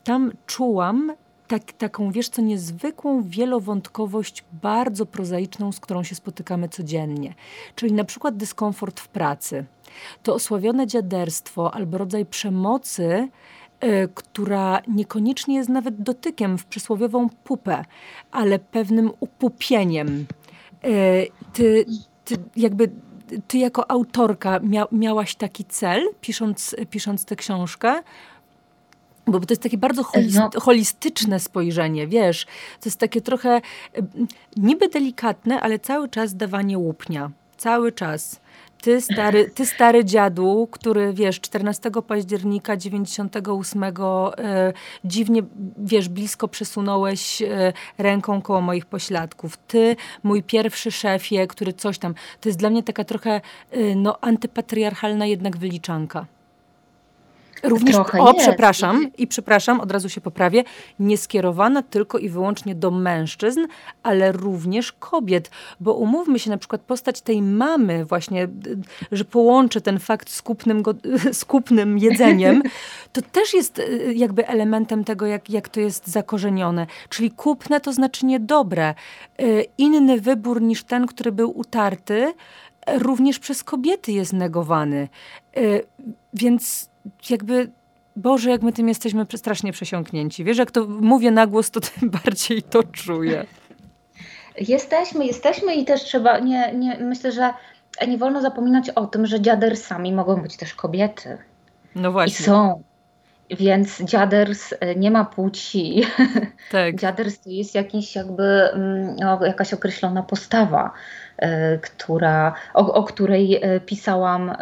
tam 0.04 0.32
czułam 0.46 1.12
tak, 1.52 1.72
taką, 1.72 2.10
wiesz 2.10 2.28
co, 2.28 2.42
niezwykłą 2.42 3.22
wielowątkowość, 3.22 4.44
bardzo 4.62 5.06
prozaiczną, 5.06 5.72
z 5.72 5.80
którą 5.80 6.02
się 6.02 6.14
spotykamy 6.14 6.68
codziennie. 6.68 7.34
Czyli 7.74 7.92
na 7.92 8.04
przykład 8.04 8.36
dyskomfort 8.36 9.00
w 9.00 9.08
pracy. 9.08 9.64
To 10.22 10.34
osławione 10.34 10.86
dziaderstwo 10.86 11.74
albo 11.74 11.98
rodzaj 11.98 12.26
przemocy, 12.26 13.28
y, 13.84 14.08
która 14.14 14.82
niekoniecznie 14.88 15.54
jest 15.54 15.68
nawet 15.68 16.02
dotykiem 16.02 16.58
w 16.58 16.64
przysłowiową 16.64 17.28
pupę, 17.44 17.84
ale 18.30 18.58
pewnym 18.58 19.10
upupieniem. 19.20 20.26
Y, 20.84 21.28
ty, 21.52 21.84
ty 22.24 22.36
jakby 22.56 22.90
ty 23.48 23.58
jako 23.58 23.90
autorka 23.90 24.60
mia, 24.60 24.86
miałaś 24.92 25.34
taki 25.34 25.64
cel, 25.64 26.08
pisząc, 26.20 26.76
pisząc 26.90 27.24
tę 27.24 27.36
książkę, 27.36 28.02
bo 29.26 29.40
to 29.40 29.46
jest 29.52 29.62
takie 29.62 29.78
bardzo 29.78 30.04
no. 30.34 30.50
holistyczne 30.60 31.40
spojrzenie, 31.40 32.06
wiesz. 32.06 32.44
To 32.80 32.84
jest 32.84 33.00
takie 33.00 33.20
trochę 33.20 33.60
niby 34.56 34.88
delikatne, 34.88 35.60
ale 35.60 35.78
cały 35.78 36.08
czas 36.08 36.36
dawanie 36.36 36.78
łupnia. 36.78 37.30
Cały 37.56 37.92
czas. 37.92 38.40
Ty 38.82 39.00
stary, 39.00 39.50
ty 39.50 39.66
stary 39.66 40.04
dziadu, 40.04 40.68
który 40.70 41.12
wiesz, 41.12 41.40
14 41.40 41.90
października 42.06 42.76
98 42.76 43.84
e, 43.84 43.92
dziwnie, 45.04 45.42
wiesz, 45.78 46.08
blisko 46.08 46.48
przesunąłeś 46.48 47.42
e, 47.42 47.72
ręką 47.98 48.42
koło 48.42 48.60
moich 48.60 48.86
pośladków. 48.86 49.56
Ty, 49.56 49.96
mój 50.22 50.42
pierwszy 50.42 50.90
szefie, 50.90 51.46
który 51.46 51.72
coś 51.72 51.98
tam. 51.98 52.14
To 52.40 52.48
jest 52.48 52.58
dla 52.58 52.70
mnie 52.70 52.82
taka 52.82 53.04
trochę 53.04 53.40
e, 53.70 53.94
no, 53.94 54.18
antypatriarchalna 54.20 55.26
jednak 55.26 55.56
wyliczanka. 55.56 56.26
Również, 57.62 57.94
Trochę 57.94 58.20
o, 58.20 58.32
jest. 58.32 58.46
przepraszam, 58.46 59.06
i 59.18 59.26
przepraszam, 59.26 59.80
od 59.80 59.92
razu 59.92 60.08
się 60.08 60.20
poprawię, 60.20 60.64
nie 60.98 61.18
skierowana 61.18 61.82
tylko 61.82 62.18
i 62.18 62.28
wyłącznie 62.28 62.74
do 62.74 62.90
mężczyzn, 62.90 63.60
ale 64.02 64.32
również 64.32 64.92
kobiet, 64.92 65.50
bo 65.80 65.94
umówmy 65.94 66.38
się, 66.38 66.50
na 66.50 66.58
przykład 66.58 66.80
postać 66.80 67.20
tej 67.20 67.42
mamy 67.42 68.04
właśnie, 68.04 68.48
że 69.12 69.24
połączę 69.24 69.80
ten 69.80 69.98
fakt 69.98 70.30
z 70.30 70.42
kupnym, 70.42 70.82
z 71.32 71.44
kupnym 71.44 71.98
jedzeniem, 71.98 72.62
to 73.12 73.22
też 73.22 73.54
jest 73.54 73.78
y, 73.78 74.12
jakby 74.14 74.48
elementem 74.48 75.04
tego, 75.04 75.26
jak, 75.26 75.50
jak 75.50 75.68
to 75.68 75.80
jest 75.80 76.06
zakorzenione. 76.06 76.86
Czyli 77.08 77.30
kupne 77.30 77.80
to 77.80 77.92
znaczy 77.92 78.26
niedobre. 78.26 78.94
Y, 79.40 79.66
inny 79.78 80.20
wybór 80.20 80.62
niż 80.62 80.84
ten, 80.84 81.06
który 81.06 81.32
był 81.32 81.58
utarty, 81.58 82.32
również 82.86 83.38
przez 83.38 83.64
kobiety 83.64 84.12
jest 84.12 84.32
negowany. 84.32 85.08
Y, 85.56 85.84
więc 86.34 86.91
jakby 87.30 87.70
Boże, 88.16 88.50
jak 88.50 88.62
my 88.62 88.72
tym 88.72 88.88
jesteśmy 88.88 89.26
strasznie 89.36 89.72
przesiąknięci. 89.72 90.44
Wiesz, 90.44 90.58
jak 90.58 90.70
to 90.70 90.86
mówię 90.86 91.30
na 91.30 91.46
głos, 91.46 91.70
to 91.70 91.80
tym 92.00 92.10
bardziej 92.10 92.62
to 92.62 92.82
czuję. 92.82 93.46
Jesteśmy, 94.58 95.26
jesteśmy 95.26 95.74
i 95.74 95.84
też 95.84 96.02
trzeba, 96.02 96.38
nie, 96.38 96.72
nie, 96.74 96.98
myślę, 97.00 97.32
że 97.32 97.54
nie 98.08 98.18
wolno 98.18 98.40
zapominać 98.40 98.90
o 98.90 99.06
tym, 99.06 99.26
że 99.26 99.40
dziadersami 99.40 100.12
mogą 100.12 100.42
być 100.42 100.56
też 100.56 100.74
kobiety. 100.74 101.38
No 101.94 102.12
właśnie. 102.12 102.44
I 102.44 102.46
są. 102.46 102.82
Więc 103.50 104.02
dziaders 104.02 104.74
e, 104.80 104.94
nie 104.94 105.10
ma 105.10 105.24
płci. 105.24 106.02
Tak. 106.70 106.96
Dziaders 107.00 107.40
to 107.40 107.50
jest 107.50 107.74
jakiś 107.74 108.16
jakby 108.16 108.42
mm, 108.42 109.16
no, 109.16 109.46
jakaś 109.46 109.74
określona 109.74 110.22
postawa. 110.22 110.92
E, 111.38 111.78
która, 111.78 112.54
o, 112.74 112.94
o, 112.94 113.04
której 113.04 113.54
e, 113.62 113.80
pisałam 113.80 114.56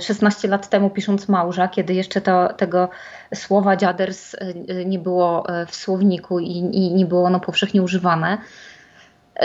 16 0.00 0.48
lat 0.48 0.68
temu, 0.68 0.90
pisząc 0.90 1.28
Małża, 1.28 1.68
kiedy 1.68 1.94
jeszcze 1.94 2.20
to, 2.20 2.52
tego 2.52 2.88
słowa 3.34 3.76
dziaders 3.76 4.36
nie 4.86 4.98
było 4.98 5.46
w 5.66 5.74
słowniku 5.74 6.40
i, 6.40 6.56
i 6.56 6.94
nie 6.94 7.06
było 7.06 7.24
ono 7.24 7.40
powszechnie 7.40 7.82
używane. 7.82 8.38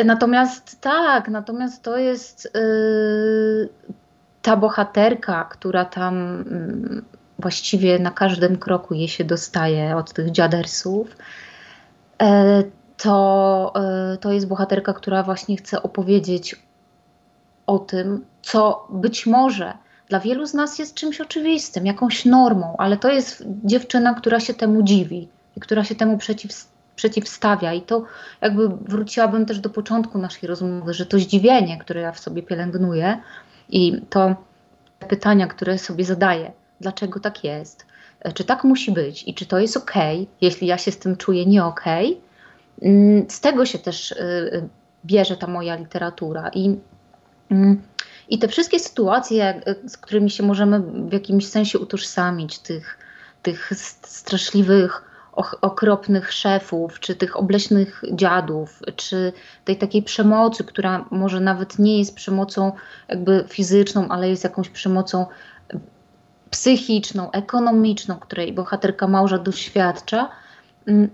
Natomiast 0.06 0.82
tak, 0.82 1.28
natomiast 1.28 1.84
to 1.84 1.98
jest 1.98 2.52
ta 4.48 4.58
bohaterka, 4.58 5.44
która 5.44 5.86
tam 5.86 6.44
yy, 6.52 7.02
właściwie 7.40 8.00
na 8.00 8.12
każdym 8.12 8.58
kroku 8.58 8.94
je 8.94 9.08
się 9.08 9.24
dostaje 9.24 9.96
od 9.96 10.14
tych 10.14 10.32
dziadersów, 10.32 11.18
e, 12.22 12.64
to, 12.98 13.74
e, 13.76 14.18
to 14.18 14.32
jest 14.32 14.48
bohaterka, 14.48 14.94
która 14.94 15.24
właśnie 15.24 15.58
chce 15.58 15.84
opowiedzieć 15.84 16.67
o 17.68 17.80
tym, 17.80 18.26
co 18.42 18.88
być 18.90 19.26
może 19.26 19.74
dla 20.10 20.20
wielu 20.20 20.46
z 20.46 20.54
nas 20.54 20.80
jest 20.80 20.94
czymś 20.94 21.22
oczywistym, 21.22 21.86
jakąś 21.86 22.26
normą, 22.26 22.76
ale 22.78 22.98
to 22.98 23.12
jest 23.12 23.44
dziewczyna, 23.64 24.14
która 24.14 24.40
się 24.40 24.54
temu 24.54 24.84
dziwi 24.84 25.28
i 25.58 25.60
która 25.60 25.84
się 25.84 25.96
temu 25.96 26.18
przeciw, 26.18 26.52
przeciwstawia. 26.96 27.74
I 27.74 27.82
to 27.82 28.04
jakby 28.42 28.70
wróciłabym 28.70 29.46
też 29.46 29.60
do 29.60 29.70
początku 29.70 30.18
naszej 30.18 30.50
rozmowy, 30.50 30.94
że 30.94 31.06
to 31.06 31.20
zdziwienie, 31.20 31.78
które 31.78 32.02
ja 32.02 32.12
w 32.12 32.20
sobie 32.20 32.44
pielęgnuję 32.44 33.18
i 33.70 34.02
to 34.10 34.36
pytania, 35.08 35.48
które 35.48 35.78
sobie 35.78 36.06
zadaję, 36.06 36.52
dlaczego 36.82 37.20
tak 37.20 37.44
jest, 37.44 37.86
e, 38.20 38.32
czy 38.32 38.44
tak 38.44 38.64
musi 38.64 38.92
być 38.92 39.28
i 39.28 39.34
czy 39.34 39.46
to 39.46 39.60
jest 39.60 39.78
ok, 39.78 39.94
jeśli 40.42 40.68
ja 40.68 40.78
się 40.78 40.92
z 40.92 41.00
tym 41.00 41.18
czuję 41.18 41.46
nie 41.46 41.66
ok. 41.66 41.84
Mm, 42.82 43.30
z 43.30 43.42
tego 43.42 43.66
się 43.66 43.80
też 43.80 44.12
e, 44.12 44.16
e, 44.20 44.68
bierze 45.06 45.38
ta 45.38 45.48
moja 45.48 45.76
literatura. 45.76 46.52
I, 46.54 46.76
i 48.30 48.40
te 48.40 48.48
wszystkie 48.48 48.80
sytuacje, 48.80 49.62
z 49.88 49.98
którymi 49.98 50.30
się 50.30 50.44
możemy 50.44 50.80
w 51.10 51.14
jakimś 51.14 51.48
sensie 51.48 51.80
utożsamić, 51.80 52.60
tych, 52.60 52.98
tych 53.42 53.72
straszliwych, 54.04 55.04
okropnych 55.62 56.34
szefów, 56.34 57.00
czy 57.00 57.16
tych 57.16 57.38
obleśnych 57.38 58.04
dziadów, 58.14 58.82
czy 58.96 59.34
tej 59.66 59.78
takiej 59.78 60.04
przemocy, 60.04 60.64
która 60.64 61.06
może 61.12 61.40
nawet 61.40 61.80
nie 61.80 62.00
jest 62.00 62.16
przemocą 62.16 62.72
jakby 63.08 63.46
fizyczną, 63.48 64.08
ale 64.10 64.30
jest 64.30 64.44
jakąś 64.44 64.70
przemocą 64.70 65.26
psychiczną, 66.50 67.32
ekonomiczną, 67.32 68.16
której 68.16 68.54
bohaterka 68.54 69.08
małża 69.08 69.38
doświadcza, 69.38 70.30
mm, 70.86 71.10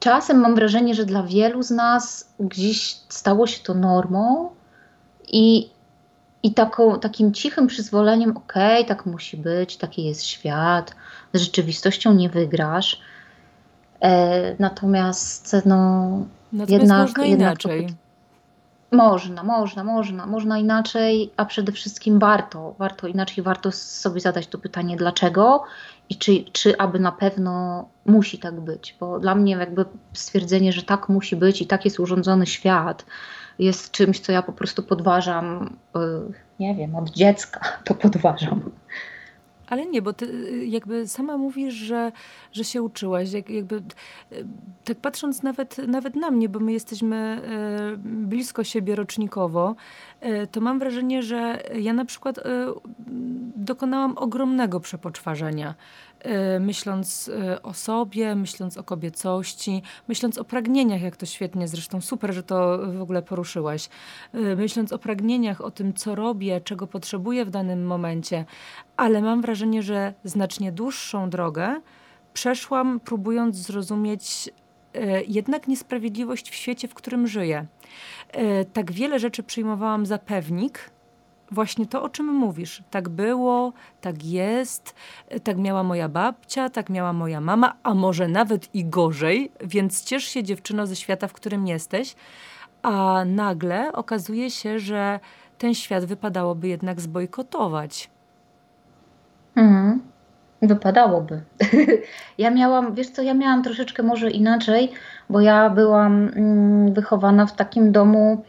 czasem 0.00 0.40
mam 0.40 0.54
wrażenie, 0.54 0.94
że 0.94 1.04
dla 1.04 1.22
wielu 1.22 1.62
z 1.62 1.70
nas 1.70 2.28
gdzieś 2.40 2.96
stało 3.08 3.46
się 3.46 3.62
to 3.62 3.74
normą 3.74 4.50
i, 5.34 5.70
i 6.42 6.54
taką, 6.54 7.00
takim 7.00 7.32
cichym 7.32 7.66
przyzwoleniem, 7.66 8.36
okej, 8.36 8.82
okay, 8.82 8.84
tak 8.84 9.06
musi 9.06 9.36
być, 9.36 9.76
taki 9.76 10.04
jest 10.04 10.22
świat, 10.22 10.94
z 11.32 11.40
rzeczywistością 11.40 12.14
nie 12.14 12.28
wygrasz. 12.28 13.00
E, 14.00 14.56
natomiast 14.58 15.56
no, 15.66 16.08
natomiast 16.52 16.72
jednak, 16.72 17.08
można 17.08 17.24
jednak 17.24 17.64
inaczej. 17.64 17.88
można, 18.92 19.42
można, 19.42 19.84
można, 19.84 20.26
można 20.26 20.58
inaczej, 20.58 21.30
a 21.36 21.44
przede 21.44 21.72
wszystkim 21.72 22.18
warto, 22.18 22.74
warto 22.78 23.06
inaczej, 23.06 23.44
warto 23.44 23.72
sobie 23.72 24.20
zadać 24.20 24.46
to 24.46 24.58
pytanie 24.58 24.96
dlaczego 24.96 25.64
i 26.08 26.16
czy, 26.16 26.44
czy 26.52 26.78
aby 26.78 26.98
na 27.00 27.12
pewno 27.12 27.84
musi 28.06 28.38
tak 28.38 28.60
być, 28.60 28.96
bo 29.00 29.20
dla 29.20 29.34
mnie 29.34 29.52
jakby 29.52 29.84
stwierdzenie, 30.12 30.72
że 30.72 30.82
tak 30.82 31.08
musi 31.08 31.36
być 31.36 31.62
i 31.62 31.66
tak 31.66 31.84
jest 31.84 32.00
urządzony 32.00 32.46
świat, 32.46 33.04
jest 33.58 33.90
czymś, 33.90 34.20
co 34.20 34.32
ja 34.32 34.42
po 34.42 34.52
prostu 34.52 34.82
podważam, 34.82 35.76
y, 35.96 36.00
nie 36.60 36.74
wiem, 36.74 36.96
od 36.96 37.10
dziecka 37.10 37.60
to 37.84 37.94
podważam. 37.94 38.70
Ale 39.66 39.86
nie, 39.86 40.02
bo 40.02 40.12
ty 40.12 40.26
y, 40.26 40.66
jakby 40.66 41.08
sama 41.08 41.36
mówisz, 41.36 41.74
że, 41.74 42.12
że 42.52 42.64
się 42.64 42.82
uczyłaś. 42.82 43.32
Jak, 43.32 43.50
jakby, 43.50 43.76
y, 43.76 44.46
tak 44.84 44.98
patrząc 44.98 45.42
nawet, 45.42 45.78
nawet 45.88 46.16
na 46.16 46.30
mnie, 46.30 46.48
bo 46.48 46.60
my 46.60 46.72
jesteśmy 46.72 47.40
blisko 48.04 48.64
siebie 48.64 48.96
rocznikowo, 48.96 49.74
to 50.50 50.60
mam 50.60 50.78
wrażenie, 50.78 51.22
że 51.22 51.62
ja 51.74 51.92
na 51.92 52.04
przykład 52.04 52.40
dokonałam 53.56 54.18
ogromnego 54.18 54.80
przepoczwarzenia. 54.80 55.74
Y, 56.56 56.60
myśląc 56.60 57.30
o 57.62 57.74
sobie, 57.74 58.34
myśląc 58.34 58.78
o 58.78 58.84
kobiecości, 58.84 59.82
myśląc 60.08 60.38
o 60.38 60.44
pragnieniach, 60.44 61.02
jak 61.02 61.16
to 61.16 61.26
świetnie, 61.26 61.68
zresztą 61.68 62.00
super, 62.00 62.34
że 62.34 62.42
to 62.42 62.78
w 62.98 63.02
ogóle 63.02 63.22
poruszyłaś, 63.22 63.88
myśląc 64.56 64.92
o 64.92 64.98
pragnieniach, 64.98 65.60
o 65.60 65.70
tym, 65.70 65.94
co 65.94 66.14
robię, 66.14 66.60
czego 66.60 66.86
potrzebuję 66.86 67.44
w 67.44 67.50
danym 67.50 67.86
momencie, 67.86 68.44
ale 68.96 69.22
mam 69.22 69.42
wrażenie, 69.42 69.82
że 69.82 70.14
znacznie 70.24 70.72
dłuższą 70.72 71.30
drogę 71.30 71.80
przeszłam, 72.34 73.00
próbując 73.00 73.56
zrozumieć 73.56 74.50
jednak 75.26 75.68
niesprawiedliwość 75.68 76.50
w 76.50 76.54
świecie, 76.54 76.88
w 76.88 76.94
którym 76.94 77.26
żyję. 77.26 77.66
Tak 78.72 78.92
wiele 78.92 79.18
rzeczy 79.18 79.42
przyjmowałam 79.42 80.06
za 80.06 80.18
pewnik, 80.18 80.90
właśnie 81.50 81.86
to, 81.86 82.02
o 82.02 82.08
czym 82.08 82.26
mówisz. 82.26 82.82
Tak 82.90 83.08
było, 83.08 83.72
tak 84.00 84.24
jest, 84.24 84.94
tak 85.44 85.58
miała 85.58 85.82
moja 85.82 86.08
babcia, 86.08 86.70
tak 86.70 86.90
miała 86.90 87.12
moja 87.12 87.40
mama, 87.40 87.76
a 87.82 87.94
może 87.94 88.28
nawet 88.28 88.74
i 88.74 88.84
gorzej, 88.84 89.52
więc 89.60 90.04
ciesz 90.04 90.24
się 90.24 90.42
dziewczyno 90.42 90.86
ze 90.86 90.96
świata, 90.96 91.28
w 91.28 91.32
którym 91.32 91.66
jesteś, 91.66 92.14
a 92.82 93.24
nagle 93.26 93.92
okazuje 93.92 94.50
się, 94.50 94.78
że 94.78 95.20
ten 95.58 95.74
świat 95.74 96.04
wypadałoby 96.04 96.68
jednak 96.68 97.00
zbojkotować. 97.00 98.10
Wypadałoby. 100.66 101.42
ja 102.38 102.50
miałam, 102.50 102.94
wiesz 102.94 103.10
co, 103.10 103.22
ja 103.22 103.34
miałam 103.34 103.62
troszeczkę 103.62 104.02
może 104.02 104.30
inaczej, 104.30 104.92
bo 105.30 105.40
ja 105.40 105.70
byłam 105.70 106.30
mm, 106.36 106.92
wychowana 106.92 107.46
w 107.46 107.56
takim 107.56 107.92
domu, 107.92 108.44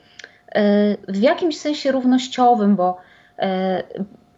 E, 0.56 0.98
w 1.08 1.18
jakimś 1.18 1.58
sensie 1.58 1.92
równościowym, 1.92 2.76
bo 2.76 2.98
e, 3.40 3.84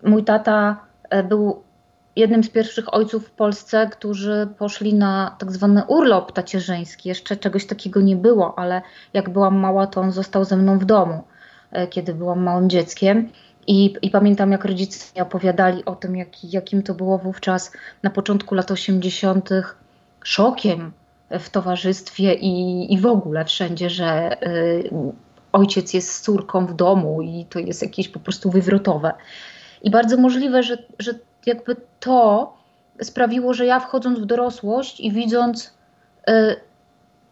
mój 0.03 0.23
tata 0.23 0.77
e, 1.09 1.23
był 1.23 1.63
jednym 2.15 2.43
z 2.43 2.49
pierwszych 2.49 2.93
ojców 2.93 3.27
w 3.27 3.31
Polsce, 3.31 3.89
którzy 3.91 4.47
poszli 4.57 4.93
na 4.93 5.35
tak 5.39 5.51
zwany 5.51 5.83
urlop 5.87 6.31
tacierzyński. 6.31 7.09
Jeszcze 7.09 7.37
czegoś 7.37 7.65
takiego 7.65 8.01
nie 8.01 8.15
było, 8.15 8.59
ale 8.59 8.81
jak 9.13 9.29
byłam 9.29 9.55
mała, 9.55 9.87
to 9.87 10.01
on 10.01 10.11
został 10.11 10.45
ze 10.45 10.57
mną 10.57 10.79
w 10.79 10.85
domu, 10.85 11.23
kiedy 11.89 12.13
byłam 12.13 12.43
małym 12.43 12.69
dzieckiem. 12.69 13.29
I, 13.67 13.93
i 14.01 14.09
pamiętam, 14.09 14.51
jak 14.51 14.65
rodzice 14.65 15.05
mi 15.15 15.21
opowiadali 15.21 15.85
o 15.85 15.95
tym, 15.95 16.15
jak, 16.15 16.43
jakim 16.43 16.83
to 16.83 16.93
było 16.93 17.17
wówczas 17.17 17.71
na 18.03 18.09
początku 18.09 18.55
lat 18.55 18.71
80. 18.71 19.49
szokiem 20.23 20.91
w 21.31 21.49
towarzystwie 21.49 22.33
i, 22.33 22.93
i 22.93 22.99
w 22.99 23.05
ogóle 23.05 23.45
wszędzie, 23.45 23.89
że 23.89 24.41
y, 24.47 24.89
ojciec 25.51 25.93
jest 25.93 26.11
z 26.11 26.21
córką 26.21 26.65
w 26.65 26.73
domu 26.73 27.21
i 27.21 27.45
to 27.49 27.59
jest 27.59 27.81
jakieś 27.81 28.09
po 28.09 28.19
prostu 28.19 28.51
wywrotowe. 28.51 29.13
I 29.81 29.91
bardzo 29.91 30.17
możliwe, 30.17 30.63
że, 30.63 30.77
że 30.99 31.13
jakby 31.45 31.75
to 31.99 32.53
sprawiło, 33.01 33.53
że 33.53 33.65
ja 33.65 33.79
wchodząc 33.79 34.19
w 34.19 34.25
dorosłość 34.25 34.99
i 34.99 35.11
widząc, 35.11 35.73
y, 36.29 36.55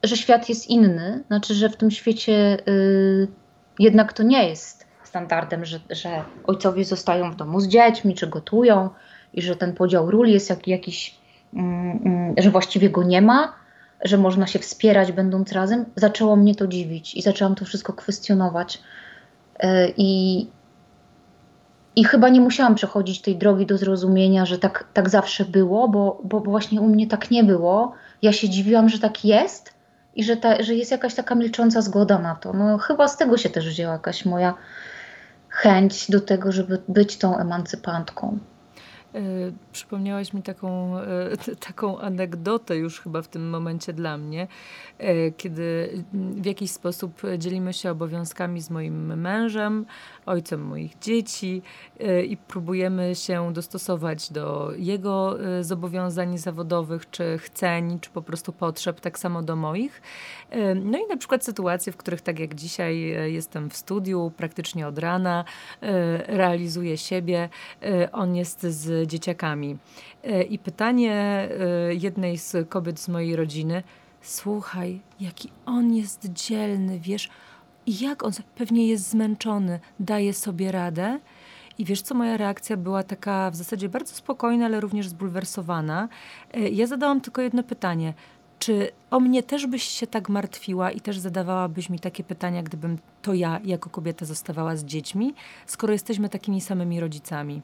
że 0.03 0.17
świat 0.17 0.49
jest 0.49 0.67
inny, 0.67 1.23
znaczy, 1.27 1.53
że 1.53 1.69
w 1.69 1.77
tym 1.77 1.91
świecie 1.91 2.57
y, 2.67 3.27
jednak 3.79 4.13
to 4.13 4.23
nie 4.23 4.49
jest 4.49 4.84
standardem, 5.15 5.65
że, 5.65 5.79
że 5.89 6.23
ojcowie 6.47 6.85
zostają 6.85 7.31
w 7.31 7.35
domu 7.35 7.59
z 7.59 7.67
dziećmi, 7.67 8.15
czy 8.15 8.27
gotują 8.27 8.89
i 9.33 9.41
że 9.41 9.55
ten 9.55 9.73
podział 9.73 10.11
ról 10.11 10.27
jest 10.27 10.49
jak, 10.49 10.67
jakiś, 10.67 11.15
y, 12.37 12.41
że 12.41 12.51
właściwie 12.51 12.89
go 12.89 13.03
nie 13.03 13.21
ma, 13.21 13.53
że 14.03 14.17
można 14.17 14.47
się 14.47 14.59
wspierać 14.59 15.11
będąc 15.11 15.51
razem, 15.51 15.85
zaczęło 15.95 16.35
mnie 16.35 16.55
to 16.55 16.67
dziwić 16.67 17.15
i 17.15 17.21
zaczęłam 17.21 17.55
to 17.55 17.65
wszystko 17.65 17.93
kwestionować. 17.93 18.81
E, 19.59 19.89
I, 19.97 20.47
i 21.95 22.03
chyba 22.03 22.29
nie 22.29 22.41
musiałam 22.41 22.75
przechodzić 22.75 23.21
tej 23.21 23.35
drogi 23.35 23.65
do 23.65 23.77
zrozumienia, 23.77 24.45
że 24.45 24.57
tak, 24.57 24.87
tak 24.93 25.09
zawsze 25.09 25.45
było, 25.45 25.87
bo, 25.87 26.21
bo 26.23 26.39
właśnie 26.39 26.81
u 26.81 26.87
mnie 26.87 27.07
tak 27.07 27.31
nie 27.31 27.43
było. 27.43 27.93
Ja 28.21 28.33
się 28.33 28.49
dziwiłam, 28.49 28.89
że 28.89 28.99
tak 28.99 29.25
jest 29.25 29.73
i 30.15 30.23
że, 30.23 30.37
ta, 30.37 30.63
że 30.63 30.75
jest 30.75 30.91
jakaś 30.91 31.15
taka 31.15 31.35
milcząca 31.35 31.81
zgoda 31.81 32.19
na 32.19 32.35
to. 32.35 32.53
No, 32.53 32.77
chyba 32.77 33.07
z 33.07 33.17
tego 33.17 33.37
się 33.37 33.49
też 33.49 33.69
wzięła 33.69 33.93
jakaś 33.93 34.25
moja 34.25 34.53
chęć 35.55 36.11
do 36.11 36.21
tego, 36.21 36.51
żeby 36.51 36.81
być 36.87 37.17
tą 37.17 37.37
emancypantką. 37.37 38.39
E, 39.15 39.21
przypomniałaś 39.71 40.33
mi 40.33 40.41
taką, 40.41 40.99
e, 40.99 41.37
taką 41.67 41.99
anegdotę 41.99 42.77
już 42.77 43.01
chyba 43.01 43.21
w 43.21 43.27
tym 43.27 43.49
momencie 43.49 43.93
dla 43.93 44.17
mnie, 44.17 44.47
e, 44.97 45.31
kiedy 45.31 45.89
w 46.13 46.45
jakiś 46.45 46.71
sposób 46.71 47.21
dzielimy 47.37 47.73
się 47.73 47.91
obowiązkami 47.91 48.61
z 48.61 48.69
moim 48.69 49.21
mężem, 49.21 49.85
ojcem 50.25 50.61
moich 50.61 50.99
dzieci 50.99 51.61
i 52.27 52.37
próbujemy 52.37 53.15
się 53.15 53.53
dostosować 53.53 54.31
do 54.31 54.71
jego 54.77 55.37
zobowiązań 55.61 56.37
zawodowych, 56.37 57.09
czy 57.09 57.37
chceń, 57.37 57.99
czy 57.99 58.09
po 58.09 58.21
prostu 58.21 58.53
potrzeb, 58.53 58.99
tak 58.99 59.19
samo 59.19 59.43
do 59.43 59.55
moich. 59.55 60.01
No 60.75 60.97
i 60.97 61.07
na 61.09 61.17
przykład 61.17 61.45
sytuacje, 61.45 61.93
w 61.93 61.97
których 61.97 62.21
tak 62.21 62.39
jak 62.39 62.55
dzisiaj 62.55 62.97
jestem 63.33 63.69
w 63.69 63.75
studiu 63.75 64.31
praktycznie 64.37 64.87
od 64.87 64.99
rana, 64.99 65.45
realizuję 66.27 66.97
siebie, 66.97 67.49
on 68.11 68.35
jest 68.35 68.63
z 68.63 69.04
dzieciakami. 69.07 69.77
E, 70.23 70.43
I 70.43 70.59
pytanie 70.59 71.13
e, 71.13 71.49
jednej 71.93 72.37
z 72.37 72.69
kobiet 72.69 72.99
z 72.99 73.09
mojej 73.09 73.35
rodziny: 73.35 73.83
Słuchaj, 74.21 75.01
jaki 75.19 75.49
on 75.65 75.93
jest 75.93 76.33
dzielny, 76.33 76.99
wiesz, 76.99 77.29
jak 77.87 78.23
on 78.23 78.31
pewnie 78.55 78.87
jest 78.87 79.09
zmęczony, 79.09 79.79
daje 79.99 80.33
sobie 80.33 80.71
radę. 80.71 81.19
I 81.77 81.85
wiesz 81.85 82.01
co, 82.01 82.15
moja 82.15 82.37
reakcja 82.37 82.77
była 82.77 83.03
taka 83.03 83.51
w 83.51 83.55
zasadzie 83.55 83.89
bardzo 83.89 84.15
spokojna, 84.15 84.65
ale 84.65 84.79
również 84.79 85.07
zbulwersowana. 85.07 86.09
E, 86.53 86.69
ja 86.69 86.87
zadałam 86.87 87.21
tylko 87.21 87.41
jedno 87.41 87.63
pytanie. 87.63 88.13
Czy 88.59 88.91
o 89.11 89.19
mnie 89.19 89.43
też 89.43 89.67
byś 89.67 89.83
się 89.83 90.07
tak 90.07 90.29
martwiła 90.29 90.91
i 90.91 91.01
też 91.01 91.19
zadawałabyś 91.19 91.89
mi 91.89 91.99
takie 91.99 92.23
pytania, 92.23 92.63
gdybym 92.63 92.97
to 93.21 93.33
ja 93.33 93.59
jako 93.63 93.89
kobieta 93.89 94.25
zostawała 94.25 94.75
z 94.75 94.85
dziećmi, 94.85 95.33
skoro 95.65 95.93
jesteśmy 95.93 96.29
takimi 96.29 96.61
samymi 96.61 96.99
rodzicami? 96.99 97.61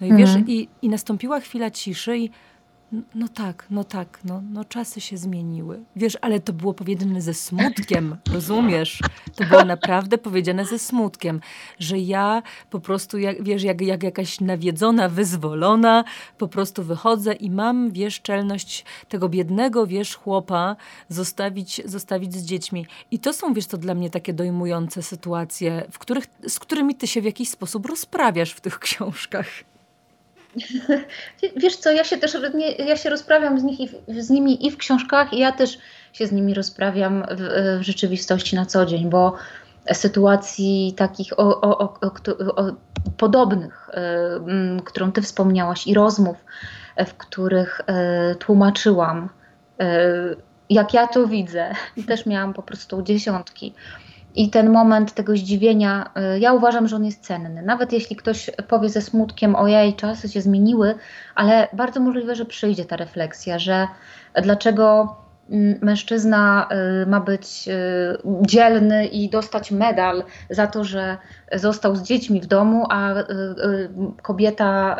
No 0.00 0.06
i 0.06 0.10
mhm. 0.10 0.26
wiesz, 0.26 0.48
i, 0.48 0.68
i 0.82 0.88
nastąpiła 0.88 1.40
chwila 1.40 1.70
ciszy 1.70 2.18
i 2.18 2.30
no 3.14 3.28
tak, 3.28 3.66
no 3.70 3.84
tak, 3.84 4.20
no, 4.24 4.42
no 4.52 4.64
czasy 4.64 5.00
się 5.00 5.16
zmieniły. 5.16 5.82
Wiesz, 5.96 6.18
ale 6.20 6.40
to 6.40 6.52
było 6.52 6.74
powiedziane 6.74 7.20
ze 7.20 7.34
smutkiem, 7.34 8.16
rozumiesz? 8.34 9.00
To 9.34 9.44
było 9.44 9.64
naprawdę 9.64 10.18
powiedziane 10.18 10.64
ze 10.64 10.78
smutkiem, 10.78 11.40
że 11.78 11.98
ja 11.98 12.42
po 12.70 12.80
prostu, 12.80 13.18
jak, 13.18 13.42
wiesz, 13.42 13.62
jak, 13.62 13.80
jak 13.80 14.02
jakaś 14.02 14.40
nawiedzona, 14.40 15.08
wyzwolona, 15.08 16.04
po 16.38 16.48
prostu 16.48 16.82
wychodzę 16.82 17.32
i 17.32 17.50
mam, 17.50 17.90
wiesz, 17.90 18.20
czelność 18.20 18.84
tego 19.08 19.28
biednego, 19.28 19.86
wiesz, 19.86 20.16
chłopa 20.16 20.76
zostawić, 21.08 21.82
zostawić 21.84 22.34
z 22.34 22.44
dziećmi. 22.44 22.86
I 23.10 23.18
to 23.18 23.32
są, 23.32 23.54
wiesz, 23.54 23.66
to 23.66 23.78
dla 23.78 23.94
mnie 23.94 24.10
takie 24.10 24.32
dojmujące 24.32 25.02
sytuacje, 25.02 25.86
w 25.90 25.98
których, 25.98 26.24
z 26.48 26.58
którymi 26.58 26.94
ty 26.94 27.06
się 27.06 27.20
w 27.20 27.24
jakiś 27.24 27.48
sposób 27.48 27.86
rozprawiasz 27.86 28.52
w 28.52 28.60
tych 28.60 28.78
książkach. 28.86 29.46
Wiesz 31.56 31.76
co, 31.76 31.92
ja 31.92 32.04
się 32.04 32.16
też 32.16 32.36
ja 32.78 32.96
się 32.96 33.10
rozprawiam 33.10 33.60
z, 33.60 33.62
nich 33.62 33.80
i 33.80 33.88
w, 33.88 34.22
z 34.22 34.30
nimi 34.30 34.66
i 34.66 34.70
w 34.70 34.76
książkach, 34.76 35.32
i 35.32 35.38
ja 35.38 35.52
też 35.52 35.78
się 36.12 36.26
z 36.26 36.32
nimi 36.32 36.54
rozprawiam 36.54 37.24
w, 37.30 37.78
w 37.80 37.82
rzeczywistości 37.82 38.56
na 38.56 38.66
co 38.66 38.86
dzień, 38.86 39.10
bo 39.10 39.36
sytuacji 39.92 40.94
takich 40.96 41.38
o, 41.38 41.60
o, 41.60 41.78
o, 41.78 41.98
podobnych, 43.16 43.90
y, 44.78 44.82
którą 44.82 45.12
ty 45.12 45.22
wspomniałaś, 45.22 45.86
i 45.86 45.94
rozmów, 45.94 46.36
w 47.06 47.14
których 47.14 47.80
y, 47.80 48.34
tłumaczyłam, 48.34 49.28
y, 49.82 49.84
jak 50.70 50.94
ja 50.94 51.06
to 51.06 51.26
widzę, 51.26 51.72
też 52.08 52.26
miałam 52.26 52.54
po 52.54 52.62
prostu 52.62 53.02
dziesiątki 53.02 53.74
i 54.34 54.50
ten 54.50 54.70
moment 54.70 55.12
tego 55.12 55.36
zdziwienia, 55.36 56.10
y, 56.36 56.40
ja 56.40 56.52
uważam, 56.52 56.88
że 56.88 56.96
on 56.96 57.04
jest 57.04 57.24
cenny. 57.24 57.62
Nawet 57.62 57.92
jeśli 57.92 58.16
ktoś 58.16 58.50
powie 58.68 58.88
ze 58.88 59.00
smutkiem, 59.00 59.56
ojej, 59.56 59.94
czasy 59.94 60.28
się 60.28 60.40
zmieniły, 60.40 60.94
ale 61.34 61.68
bardzo 61.72 62.00
możliwe, 62.00 62.36
że 62.36 62.44
przyjdzie 62.44 62.84
ta 62.84 62.96
refleksja, 62.96 63.58
że 63.58 63.88
dlaczego 64.42 65.16
mężczyzna 65.80 66.68
y, 67.02 67.06
ma 67.06 67.20
być 67.20 67.68
y, 67.68 67.72
dzielny 68.42 69.06
i 69.06 69.28
dostać 69.28 69.70
medal 69.70 70.24
za 70.50 70.66
to, 70.66 70.84
że 70.84 71.16
został 71.52 71.96
z 71.96 72.02
dziećmi 72.02 72.40
w 72.40 72.46
domu, 72.46 72.86
a 72.90 73.12
y, 73.12 73.24
kobieta 74.22 74.96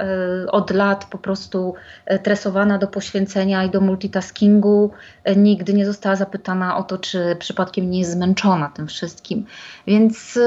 od 0.49 0.71
lat 0.71 1.05
po 1.05 1.19
prostu 1.19 1.75
tresowana 2.23 2.79
do 2.79 2.87
poświęcenia 2.87 3.65
i 3.65 3.71
do 3.71 3.81
multitaskingu 3.81 4.91
nigdy 5.37 5.75
nie 5.75 5.87
została 5.87 6.17
zapytana 6.17 6.77
o 6.77 6.83
to, 6.83 6.99
czy 6.99 7.37
przypadkiem 7.39 7.91
nie 7.91 7.99
jest 7.99 8.13
zmęczona 8.13 8.69
tym 8.69 8.87
wszystkim. 8.87 9.47
Więc 9.87 10.39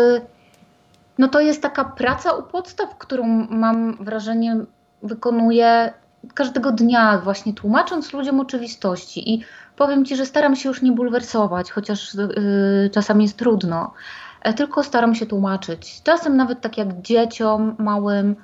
no 1.17 1.27
to 1.27 1.41
jest 1.41 1.61
taka 1.61 1.85
praca 1.85 2.31
u 2.31 2.43
podstaw, 2.43 2.97
którą 2.97 3.27
mam 3.49 3.97
wrażenie 4.03 4.57
wykonuję 5.03 5.93
każdego 6.33 6.71
dnia, 6.71 7.21
właśnie 7.23 7.53
tłumacząc 7.53 8.13
ludziom 8.13 8.39
oczywistości. 8.39 9.33
I 9.33 9.43
powiem 9.75 10.05
Ci, 10.05 10.15
że 10.15 10.25
staram 10.25 10.55
się 10.55 10.69
już 10.69 10.81
nie 10.81 10.91
bulwersować, 10.91 11.71
chociaż 11.71 12.13
yy, 12.13 12.89
czasami 12.93 13.23
jest 13.23 13.37
trudno, 13.37 13.93
e, 14.41 14.53
tylko 14.53 14.83
staram 14.83 15.15
się 15.15 15.25
tłumaczyć. 15.25 16.01
Czasem 16.03 16.37
nawet 16.37 16.61
tak 16.61 16.77
jak 16.77 17.01
dzieciom 17.01 17.75
małym, 17.79 18.35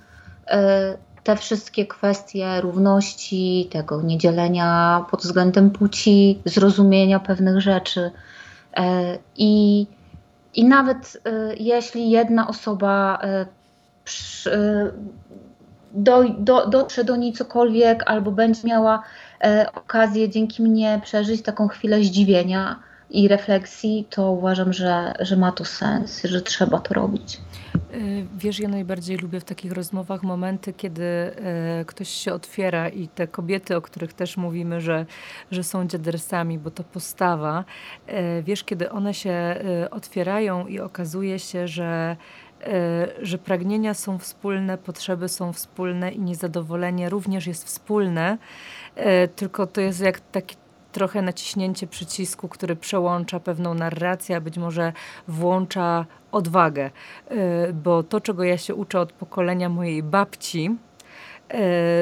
yy, 0.47 0.55
te 1.23 1.35
wszystkie 1.35 1.87
kwestie 1.87 2.61
równości, 2.61 3.69
tego 3.71 4.01
niedzielenia 4.01 5.05
pod 5.11 5.21
względem 5.21 5.71
płci, 5.71 6.41
zrozumienia 6.45 7.19
pewnych 7.19 7.61
rzeczy. 7.61 8.11
Yy, 8.77 8.83
I 9.35 9.87
i 10.55 10.65
nawet 10.65 11.17
y, 11.27 11.55
jeśli 11.59 12.09
jedna 12.09 12.47
osoba 12.47 13.19
y, 13.23 13.45
przy, 14.03 14.93
do, 15.93 16.23
do, 16.29 16.67
dotrze 16.67 17.03
do 17.03 17.15
niej 17.15 17.33
cokolwiek, 17.33 18.03
albo 18.05 18.31
będzie 18.31 18.67
miała 18.67 19.03
e, 19.43 19.65
okazję 19.75 20.29
dzięki 20.29 20.63
mnie 20.63 21.01
przeżyć 21.03 21.41
taką 21.41 21.67
chwilę 21.67 22.03
zdziwienia 22.03 22.79
i 23.09 23.27
refleksji, 23.27 24.07
to 24.09 24.31
uważam, 24.31 24.73
że, 24.73 25.13
że 25.19 25.35
ma 25.35 25.51
to 25.51 25.65
sens, 25.65 26.23
że 26.23 26.41
trzeba 26.41 26.79
to 26.79 26.93
robić. 26.93 27.37
E, 27.75 27.97
wiesz, 28.37 28.59
ja 28.59 28.69
najbardziej 28.69 29.17
lubię 29.17 29.39
w 29.39 29.43
takich 29.43 29.71
rozmowach 29.71 30.23
momenty, 30.23 30.73
kiedy 30.73 31.03
e, 31.03 31.85
ktoś 31.85 32.09
się 32.09 32.33
otwiera 32.33 32.89
i 32.89 33.07
te 33.07 33.27
kobiety, 33.27 33.75
o 33.75 33.81
których 33.81 34.13
też 34.13 34.37
mówimy, 34.37 34.81
że, 34.81 35.05
że 35.51 35.63
są 35.63 35.87
dziadersami, 35.87 36.59
bo 36.59 36.71
to 36.71 36.83
postawa, 36.83 37.63
wiesz, 38.43 38.63
kiedy 38.63 38.89
one 38.89 39.13
się 39.13 39.55
otwierają 39.91 40.67
i 40.67 40.79
okazuje 40.79 41.39
się, 41.39 41.67
że 41.67 42.15
E, 42.52 42.52
że 43.21 43.37
pragnienia 43.37 43.93
są 43.93 44.19
wspólne, 44.19 44.77
potrzeby 44.77 45.29
są 45.29 45.53
wspólne 45.53 46.11
i 46.11 46.19
niezadowolenie 46.19 47.09
również 47.09 47.47
jest 47.47 47.65
wspólne, 47.65 48.37
e, 48.95 49.27
tylko 49.27 49.67
to 49.67 49.81
jest 49.81 50.01
jak 50.01 50.19
taki 50.19 50.55
trochę 50.91 51.21
naciśnięcie 51.21 51.87
przycisku, 51.87 52.49
który 52.49 52.75
przełącza 52.75 53.39
pewną 53.39 53.73
narrację, 53.73 54.35
a 54.35 54.41
być 54.41 54.57
może 54.57 54.93
włącza 55.27 56.05
odwagę. 56.31 56.91
E, 57.29 57.73
bo 57.73 58.03
to, 58.03 58.21
czego 58.21 58.43
ja 58.43 58.57
się 58.57 58.75
uczę 58.75 58.99
od 58.99 59.11
pokolenia 59.11 59.69
mojej 59.69 60.03
babci, 60.03 60.77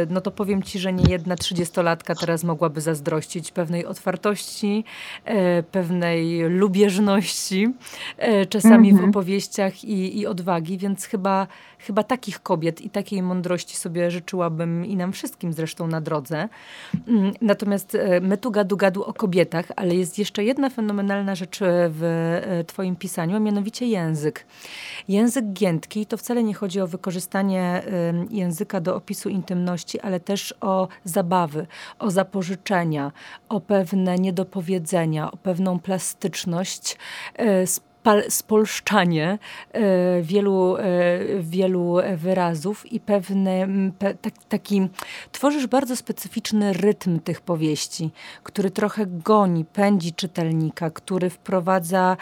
no 0.09 0.21
to 0.21 0.31
powiem 0.31 0.63
ci, 0.63 0.79
że 0.79 0.93
nie 0.93 1.11
jedna 1.11 1.35
trzydziestolatka 1.35 2.15
teraz 2.15 2.43
mogłaby 2.43 2.81
zazdrościć 2.81 3.51
pewnej 3.51 3.85
otwartości, 3.85 4.83
e, 5.25 5.63
pewnej 5.63 6.49
lubieżności, 6.49 7.73
e, 8.17 8.45
czasami 8.45 8.89
w 8.89 8.93
mhm. 8.93 9.09
opowieściach 9.09 9.83
i, 9.83 10.19
i 10.19 10.27
odwagi, 10.27 10.77
więc 10.77 11.05
chyba, 11.05 11.47
chyba 11.79 12.03
takich 12.03 12.39
kobiet 12.39 12.81
i 12.81 12.89
takiej 12.89 13.21
mądrości 13.21 13.77
sobie 13.77 14.11
życzyłabym 14.11 14.85
i 14.85 14.95
nam 14.95 15.11
wszystkim 15.11 15.53
zresztą 15.53 15.87
na 15.87 16.01
drodze. 16.01 16.49
Mm, 17.07 17.33
natomiast 17.41 17.97
my 18.21 18.37
tu 18.37 18.51
gadu 18.51 18.77
gadu 18.77 19.03
o 19.03 19.13
kobietach, 19.13 19.65
ale 19.75 19.95
jest 19.95 20.19
jeszcze 20.19 20.43
jedna 20.43 20.69
fenomenalna 20.69 21.35
rzecz 21.35 21.59
w 21.61 22.63
twoim 22.67 22.95
pisaniu, 22.95 23.35
a 23.35 23.39
mianowicie 23.39 23.85
język. 23.85 24.45
Język 25.07 25.45
giętki 25.53 26.05
to 26.05 26.17
wcale 26.17 26.43
nie 26.43 26.53
chodzi 26.53 26.81
o 26.81 26.87
wykorzystanie 26.87 27.83
języka 28.29 28.81
do 28.81 28.95
opisu 28.95 29.29
intymności, 29.41 29.99
ale 29.99 30.19
też 30.19 30.53
o 30.61 30.87
zabawy, 31.03 31.67
o 31.99 32.11
zapożyczenia, 32.11 33.11
o 33.49 33.61
pewne 33.61 34.15
niedopowiedzenia, 34.15 35.31
o 35.31 35.37
pewną 35.37 35.79
plastyczność 35.79 36.97
e, 37.35 37.65
spolszczanie 38.29 39.37
e, 39.71 40.21
wielu, 40.21 40.77
e, 40.77 40.83
wielu 41.39 41.97
wyrazów 42.15 42.91
i 42.91 42.99
pewny 42.99 43.67
taki, 44.49 44.87
tworzysz 45.31 45.67
bardzo 45.67 45.95
specyficzny 45.95 46.73
rytm 46.73 47.19
tych 47.19 47.41
powieści, 47.41 48.11
który 48.43 48.71
trochę 48.71 49.05
goni, 49.05 49.65
pędzi 49.65 50.13
czytelnika, 50.13 50.89
który 50.89 51.29
wprowadza 51.29 52.17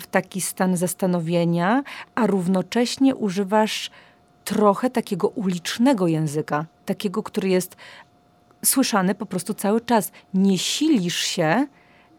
w 0.00 0.06
taki 0.10 0.40
stan 0.40 0.76
zastanowienia, 0.76 1.82
a 2.14 2.26
równocześnie 2.26 3.14
używasz 3.14 3.90
trochę 4.50 4.90
takiego 4.90 5.28
ulicznego 5.28 6.06
języka, 6.06 6.66
takiego, 6.86 7.22
który 7.22 7.48
jest 7.48 7.76
słyszany 8.64 9.14
po 9.14 9.26
prostu 9.26 9.54
cały 9.54 9.80
czas. 9.80 10.12
Nie 10.34 10.58
silisz 10.58 11.18
się 11.18 11.66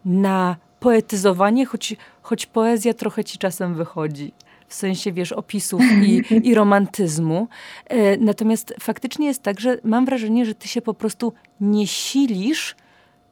na 0.05 0.55
poetyzowanie, 0.79 1.65
choć, 1.65 1.95
choć 2.21 2.45
poezja 2.45 2.93
trochę 2.93 3.23
ci 3.23 3.37
czasem 3.37 3.75
wychodzi. 3.75 4.33
W 4.67 4.73
sensie, 4.73 5.11
wiesz, 5.11 5.31
opisów 5.31 5.81
i, 5.81 6.23
i 6.49 6.55
romantyzmu. 6.55 7.47
E, 7.87 8.17
natomiast 8.17 8.73
faktycznie 8.79 9.27
jest 9.27 9.43
tak, 9.43 9.59
że 9.59 9.77
mam 9.83 10.05
wrażenie, 10.05 10.45
że 10.45 10.55
ty 10.55 10.67
się 10.67 10.81
po 10.81 10.93
prostu 10.93 11.33
nie 11.61 11.87
silisz, 11.87 12.75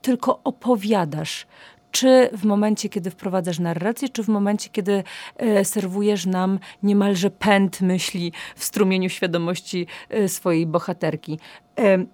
tylko 0.02 0.40
opowiadasz 0.44 1.48
czy 1.92 2.30
w 2.34 2.46
momencie, 2.46 2.90
kiedy 2.90 3.12
wprowadzasz 3.12 3.60
narrację, 3.60 4.10
czy 4.10 4.24
w 4.24 4.28
momencie, 4.28 4.70
kiedy 4.70 5.04
e, 5.38 5.66
serwujesz 5.66 6.26
nam 6.26 6.60
niemalże 6.84 7.30
pęd 7.30 7.82
myśli 7.82 8.32
w 8.56 8.64
strumieniu 8.64 9.10
świadomości 9.10 9.88
e, 10.10 10.30
swojej 10.30 10.66
bohaterki. 10.66 11.40
E, 11.80 12.06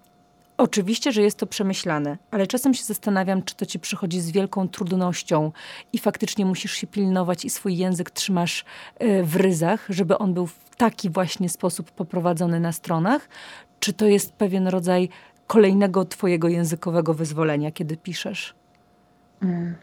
oczywiście, 0.57 1.11
że 1.11 1.21
jest 1.21 1.37
to 1.37 1.47
przemyślane, 1.47 2.17
ale 2.31 2.47
czasem 2.47 2.73
się 2.73 2.83
zastanawiam, 2.83 3.43
czy 3.43 3.55
to 3.55 3.65
ci 3.65 3.79
przychodzi 3.79 4.21
z 4.21 4.31
wielką 4.31 4.67
trudnością 4.67 5.51
i 5.93 5.97
faktycznie 5.97 6.45
musisz 6.45 6.71
się 6.71 6.87
pilnować 6.87 7.45
i 7.45 7.49
swój 7.49 7.77
język 7.77 8.11
trzymasz 8.11 8.65
w 9.23 9.35
ryzach, 9.35 9.85
żeby 9.89 10.17
on 10.17 10.33
był 10.33 10.47
w 10.47 10.75
taki 10.77 11.09
właśnie 11.09 11.49
sposób 11.49 11.91
poprowadzony 11.91 12.59
na 12.59 12.71
stronach, 12.71 13.29
czy 13.79 13.93
to 13.93 14.05
jest 14.05 14.33
pewien 14.33 14.67
rodzaj 14.67 15.09
kolejnego 15.47 16.05
twojego 16.05 16.47
językowego 16.47 17.13
wyzwolenia, 17.13 17.71
kiedy 17.71 17.97
piszesz? 17.97 18.55
Mm. 19.43 19.75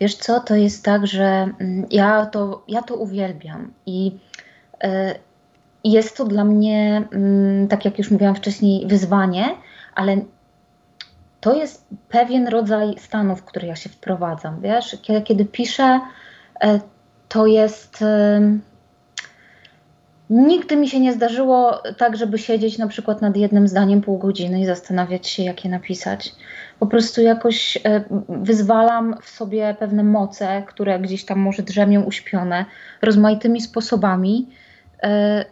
Wiesz 0.00 0.16
co, 0.16 0.40
to 0.40 0.54
jest 0.54 0.84
tak, 0.84 1.06
że 1.06 1.24
mm, 1.24 1.86
ja 1.90 2.26
to, 2.26 2.64
ja 2.68 2.82
to 2.82 2.94
uwielbiam 2.94 3.72
i 3.86 4.18
e, 4.84 5.14
jest 5.84 6.16
to 6.16 6.24
dla 6.24 6.44
mnie, 6.44 7.08
mm, 7.12 7.68
tak 7.68 7.84
jak 7.84 7.98
już 7.98 8.10
mówiłam 8.10 8.34
wcześniej, 8.34 8.86
wyzwanie, 8.86 9.48
ale 9.94 10.16
to 11.40 11.54
jest 11.54 11.86
pewien 12.08 12.48
rodzaj 12.48 12.98
stanu, 12.98 13.36
w 13.36 13.44
który 13.44 13.66
ja 13.66 13.76
się 13.76 13.88
wprowadzam. 13.88 14.60
Wiesz, 14.60 14.96
kiedy, 15.02 15.22
kiedy 15.22 15.44
piszę, 15.44 16.00
e, 16.60 16.80
to 17.28 17.46
jest. 17.46 18.04
Nigdy 20.30 20.76
mi 20.76 20.88
się 20.88 21.00
nie 21.00 21.12
zdarzyło 21.12 21.82
tak, 21.96 22.16
żeby 22.16 22.38
siedzieć 22.38 22.78
na 22.78 22.86
przykład 22.88 23.22
nad 23.22 23.36
jednym 23.36 23.68
zdaniem 23.68 24.00
pół 24.00 24.18
godziny 24.18 24.60
i 24.60 24.66
zastanawiać 24.66 25.28
się, 25.28 25.42
jakie 25.42 25.68
napisać 25.68 26.34
po 26.78 26.86
prostu 26.86 27.22
jakoś 27.22 27.76
e, 27.84 28.04
wyzwalam 28.28 29.16
w 29.22 29.28
sobie 29.28 29.76
pewne 29.78 30.02
moce, 30.02 30.62
które 30.66 31.00
gdzieś 31.00 31.24
tam 31.24 31.38
może 31.38 31.62
drzemią 31.62 32.02
uśpione, 32.02 32.64
rozmaitymi 33.02 33.60
sposobami 33.60 34.48
e, 35.02 35.44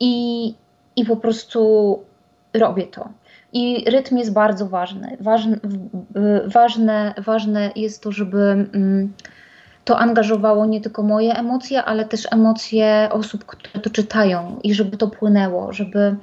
i, 0.00 0.54
i 0.96 1.04
po 1.04 1.16
prostu 1.16 1.98
robię 2.54 2.86
to. 2.86 3.08
I 3.52 3.84
rytm 3.90 4.16
jest 4.16 4.32
bardzo 4.32 4.66
ważny. 4.66 5.16
Ważne, 5.20 5.56
ważne, 6.46 7.14
ważne 7.18 7.70
jest 7.76 8.02
to, 8.02 8.12
żeby 8.12 8.38
mm, 8.38 9.12
to 9.84 9.98
angażowało 9.98 10.66
nie 10.66 10.80
tylko 10.80 11.02
moje 11.02 11.34
emocje, 11.34 11.84
ale 11.84 12.04
też 12.04 12.28
emocje 12.32 13.08
osób, 13.12 13.44
które 13.44 13.82
to 13.82 13.90
czytają 13.90 14.60
i 14.62 14.74
żeby 14.74 14.96
to 14.96 15.08
płynęło, 15.08 15.72
żeby 15.72 16.16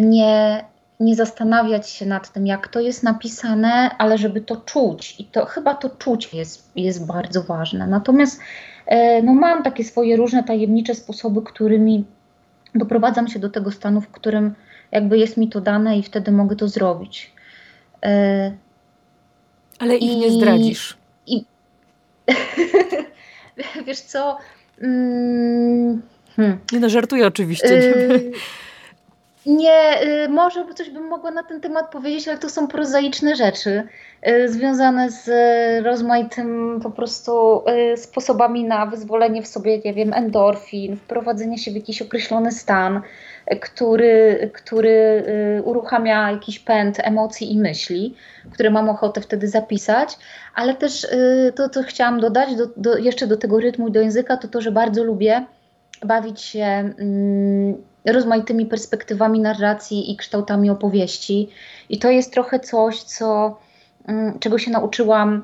nie, 0.00 0.64
nie 1.00 1.16
zastanawiać 1.16 1.90
się 1.90 2.06
nad 2.06 2.32
tym, 2.32 2.46
jak 2.46 2.68
to 2.68 2.80
jest 2.80 3.02
napisane, 3.02 3.90
ale 3.98 4.18
żeby 4.18 4.40
to 4.40 4.56
czuć. 4.56 5.20
I 5.20 5.24
to 5.24 5.46
chyba 5.46 5.74
to 5.74 5.90
czuć 5.90 6.34
jest, 6.34 6.70
jest 6.76 7.06
bardzo 7.06 7.42
ważne. 7.42 7.86
Natomiast 7.86 8.40
e, 8.86 9.22
no, 9.22 9.34
mam 9.34 9.62
takie 9.62 9.84
swoje 9.84 10.16
różne 10.16 10.44
tajemnicze 10.44 10.94
sposoby, 10.94 11.42
którymi 11.42 12.04
doprowadzam 12.74 13.28
się 13.28 13.38
do 13.38 13.50
tego 13.50 13.70
stanu, 13.70 14.00
w 14.00 14.08
którym 14.08 14.54
jakby 14.92 15.18
jest 15.18 15.36
mi 15.36 15.48
to 15.48 15.60
dane 15.60 15.98
i 15.98 16.02
wtedy 16.02 16.32
mogę 16.32 16.56
to 16.56 16.68
zrobić. 16.68 17.32
E, 18.04 18.52
ale 19.78 19.96
ich 19.96 20.12
I, 20.12 20.16
nie 20.16 20.30
zdradzisz. 20.30 20.98
I, 21.26 21.44
wiesz 23.86 24.00
co? 24.00 24.38
Mm, 24.82 26.02
hmm. 26.36 26.58
Nie 26.72 26.80
no, 26.80 26.88
żartuję 26.88 27.26
oczywiście. 27.26 27.68
Yy, 27.68 28.32
Nie, 29.46 30.02
y, 30.24 30.28
może 30.28 30.64
coś 30.74 30.90
bym 30.90 31.08
mogła 31.08 31.30
na 31.30 31.42
ten 31.42 31.60
temat 31.60 31.90
powiedzieć, 31.90 32.28
ale 32.28 32.38
to 32.38 32.48
są 32.48 32.68
prozaiczne 32.68 33.36
rzeczy 33.36 33.82
y, 34.28 34.48
związane 34.48 35.10
z 35.10 35.30
rozmaitym 35.84 36.80
po 36.82 36.90
prostu 36.90 37.62
y, 37.92 37.96
sposobami 37.96 38.64
na 38.64 38.86
wyzwolenie 38.86 39.42
w 39.42 39.46
sobie, 39.46 39.78
nie 39.84 39.94
wiem, 39.94 40.12
endorfin, 40.12 40.96
wprowadzenie 40.96 41.58
się 41.58 41.70
w 41.70 41.74
jakiś 41.74 42.02
określony 42.02 42.52
stan, 42.52 43.00
który, 43.60 44.50
który 44.54 45.24
uruchamia 45.64 46.30
jakiś 46.30 46.58
pęd 46.58 46.98
emocji 46.98 47.52
i 47.52 47.58
myśli, 47.58 48.14
które 48.52 48.70
mam 48.70 48.88
ochotę 48.88 49.20
wtedy 49.20 49.48
zapisać, 49.48 50.18
ale 50.54 50.74
też 50.74 51.06
to, 51.54 51.68
co 51.68 51.82
chciałam 51.82 52.20
dodać 52.20 52.56
do, 52.56 52.66
do, 52.76 52.98
jeszcze 52.98 53.26
do 53.26 53.36
tego 53.36 53.60
rytmu 53.60 53.88
i 53.88 53.92
do 53.92 54.00
języka, 54.00 54.36
to 54.36 54.48
to, 54.48 54.60
że 54.60 54.72
bardzo 54.72 55.04
lubię 55.04 55.46
bawić 56.04 56.40
się 56.40 56.64
mm, 56.64 57.76
rozmaitymi 58.06 58.66
perspektywami 58.66 59.40
narracji 59.40 60.12
i 60.12 60.16
kształtami 60.16 60.70
opowieści. 60.70 61.48
I 61.88 61.98
to 61.98 62.10
jest 62.10 62.32
trochę 62.32 62.60
coś, 62.60 63.02
co, 63.02 63.58
mm, 64.06 64.38
czego 64.38 64.58
się 64.58 64.70
nauczyłam, 64.70 65.42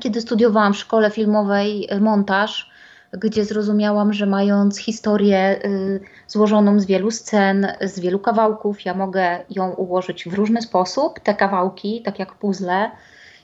kiedy 0.00 0.20
studiowałam 0.20 0.74
w 0.74 0.76
szkole 0.76 1.10
filmowej 1.10 1.88
y, 1.92 2.00
montaż, 2.00 2.70
gdzie 3.12 3.44
zrozumiałam, 3.44 4.12
że 4.12 4.26
mając 4.26 4.78
historię 4.78 5.64
y, 5.64 6.00
złożoną 6.26 6.80
z 6.80 6.86
wielu 6.86 7.10
scen, 7.10 7.66
z 7.80 8.00
wielu 8.00 8.18
kawałków, 8.18 8.84
ja 8.84 8.94
mogę 8.94 9.38
ją 9.50 9.70
ułożyć 9.70 10.28
w 10.28 10.34
różny 10.34 10.62
sposób, 10.62 11.20
te 11.20 11.34
kawałki, 11.34 12.02
tak 12.02 12.18
jak 12.18 12.34
puzzle, 12.34 12.90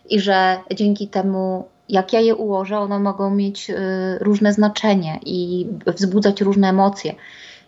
i 0.08 0.20
że 0.20 0.58
dzięki 0.74 1.08
temu 1.08 1.68
jak 1.88 2.12
ja 2.12 2.20
je 2.20 2.34
ułożę, 2.34 2.78
one 2.78 2.98
mogą 2.98 3.30
mieć 3.30 3.70
y, 3.70 3.74
różne 4.20 4.52
znaczenie 4.52 5.20
i 5.26 5.66
wzbudzać 5.86 6.40
różne 6.40 6.68
emocje. 6.68 7.14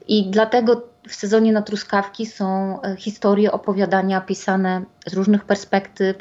I 0.08 0.30
dlatego 0.30 0.82
w 1.08 1.14
sezonie 1.14 1.52
na 1.52 1.62
truskawki 1.62 2.26
są 2.26 2.80
e, 2.82 2.96
historie, 2.96 3.52
opowiadania 3.52 4.20
pisane 4.20 4.82
z 5.06 5.14
różnych 5.14 5.44
perspektyw. 5.44 6.16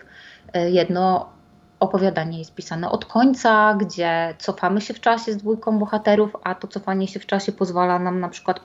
Jedno 0.71 1.34
opowiadanie 1.79 2.39
jest 2.39 2.55
pisane 2.55 2.91
od 2.91 3.05
końca, 3.05 3.73
gdzie 3.73 4.35
cofamy 4.39 4.81
się 4.81 4.93
w 4.93 4.99
czasie 4.99 5.33
z 5.33 5.37
dwójką 5.37 5.79
bohaterów, 5.79 6.35
a 6.43 6.55
to 6.55 6.67
cofanie 6.67 7.07
się 7.07 7.19
w 7.19 7.25
czasie 7.25 7.51
pozwala 7.51 7.99
nam 7.99 8.19
na 8.19 8.29
przykład 8.29 8.59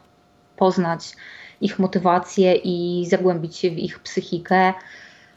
poznać 0.56 1.16
ich 1.60 1.78
motywacje 1.78 2.54
i 2.54 3.06
zagłębić 3.08 3.56
się 3.56 3.70
w 3.70 3.78
ich 3.78 3.98
psychikę. 3.98 4.72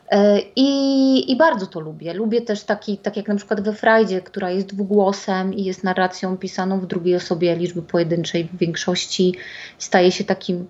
E, 0.10 0.40
I, 0.56 1.32
I, 1.32 1.36
bardzo 1.36 1.68
to 1.68 1.80
lubię. 1.80 2.14
Lubię 2.14 2.42
też 2.42 2.64
taki, 2.64 2.98
tak 2.98 3.18
jak 3.18 3.28
na 3.28 3.36
przykład 3.36 3.62
we 3.62 3.74
Frajdzie, 3.74 4.22
która 4.22 4.52
jest 4.52 4.68
dwugłosem 4.68 5.54
i 5.54 5.64
jest 5.64 5.84
narracją 5.84 6.38
pisaną 6.38 6.80
w 6.80 6.86
drugiej 6.86 7.16
osobie 7.16 7.56
liczby 7.56 7.82
pojedynczej 7.82 8.44
w 8.44 8.58
większości. 8.58 9.36
Staje 9.78 10.12
się 10.12 10.24
takim 10.24 10.68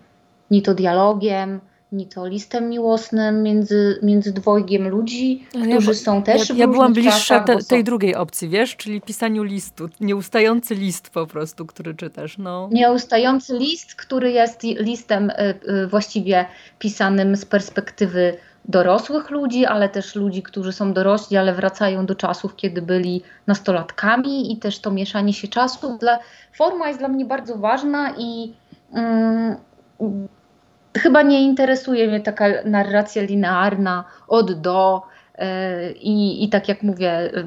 ni 0.51 0.61
to 0.61 0.73
dialogiem, 0.73 1.59
ni 1.93 2.07
to 2.07 2.27
listem 2.27 2.69
miłosnym 2.69 3.43
między, 3.43 3.99
między 4.03 4.33
dwojgiem 4.33 4.87
ludzi, 4.87 5.47
którzy 5.49 5.91
ja, 5.91 5.93
są 5.93 6.23
też 6.23 6.49
ja, 6.49 6.55
Ja 6.55 6.67
byłam 6.67 6.93
bliższa 6.93 7.39
te, 7.39 7.57
tej 7.57 7.83
drugiej 7.83 8.15
opcji, 8.15 8.49
wiesz, 8.49 8.75
czyli 8.75 9.01
pisaniu 9.01 9.43
listu, 9.43 9.89
nieustający 9.99 10.75
list 10.75 11.09
po 11.09 11.27
prostu, 11.27 11.65
który 11.65 11.95
czytasz. 11.95 12.37
No. 12.37 12.69
Nieustający 12.71 13.57
list, 13.57 13.95
który 13.95 14.31
jest 14.31 14.63
listem 14.63 15.29
y, 15.29 15.33
y, 15.83 15.87
właściwie 15.87 16.45
pisanym 16.79 17.35
z 17.35 17.45
perspektywy 17.45 18.37
dorosłych 18.65 19.29
ludzi, 19.29 19.65
ale 19.65 19.89
też 19.89 20.15
ludzi, 20.15 20.43
którzy 20.43 20.71
są 20.71 20.93
dorośli, 20.93 21.37
ale 21.37 21.53
wracają 21.53 22.05
do 22.05 22.15
czasów, 22.15 22.55
kiedy 22.55 22.81
byli 22.81 23.21
nastolatkami 23.47 24.53
i 24.53 24.57
też 24.57 24.79
to 24.79 24.91
mieszanie 24.91 25.33
się 25.33 25.47
czasów. 25.47 25.99
Dla, 25.99 26.19
forma 26.53 26.87
jest 26.87 26.99
dla 26.99 27.07
mnie 27.07 27.25
bardzo 27.25 27.57
ważna 27.57 28.13
i 28.17 28.53
mm, 28.93 29.55
chyba 30.97 31.21
nie 31.21 31.43
interesuje 31.43 32.07
mnie 32.07 32.19
taka 32.19 32.45
narracja 32.65 33.21
linearna 33.21 34.03
od 34.27 34.61
do 34.61 35.01
yy, 35.37 35.45
i, 35.91 36.43
i 36.43 36.49
tak 36.49 36.67
jak 36.67 36.83
mówię, 36.83 37.31
yy, 37.33 37.45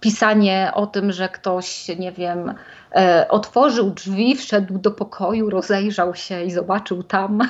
pisanie 0.00 0.70
o 0.74 0.86
tym, 0.86 1.12
że 1.12 1.28
ktoś, 1.28 1.88
nie 1.98 2.12
wiem, 2.12 2.54
yy, 2.94 3.28
otworzył 3.28 3.90
drzwi, 3.90 4.36
wszedł 4.36 4.78
do 4.78 4.90
pokoju, 4.90 5.50
rozejrzał 5.50 6.14
się 6.14 6.44
i 6.44 6.50
zobaczył 6.50 7.02
tam. 7.02 7.38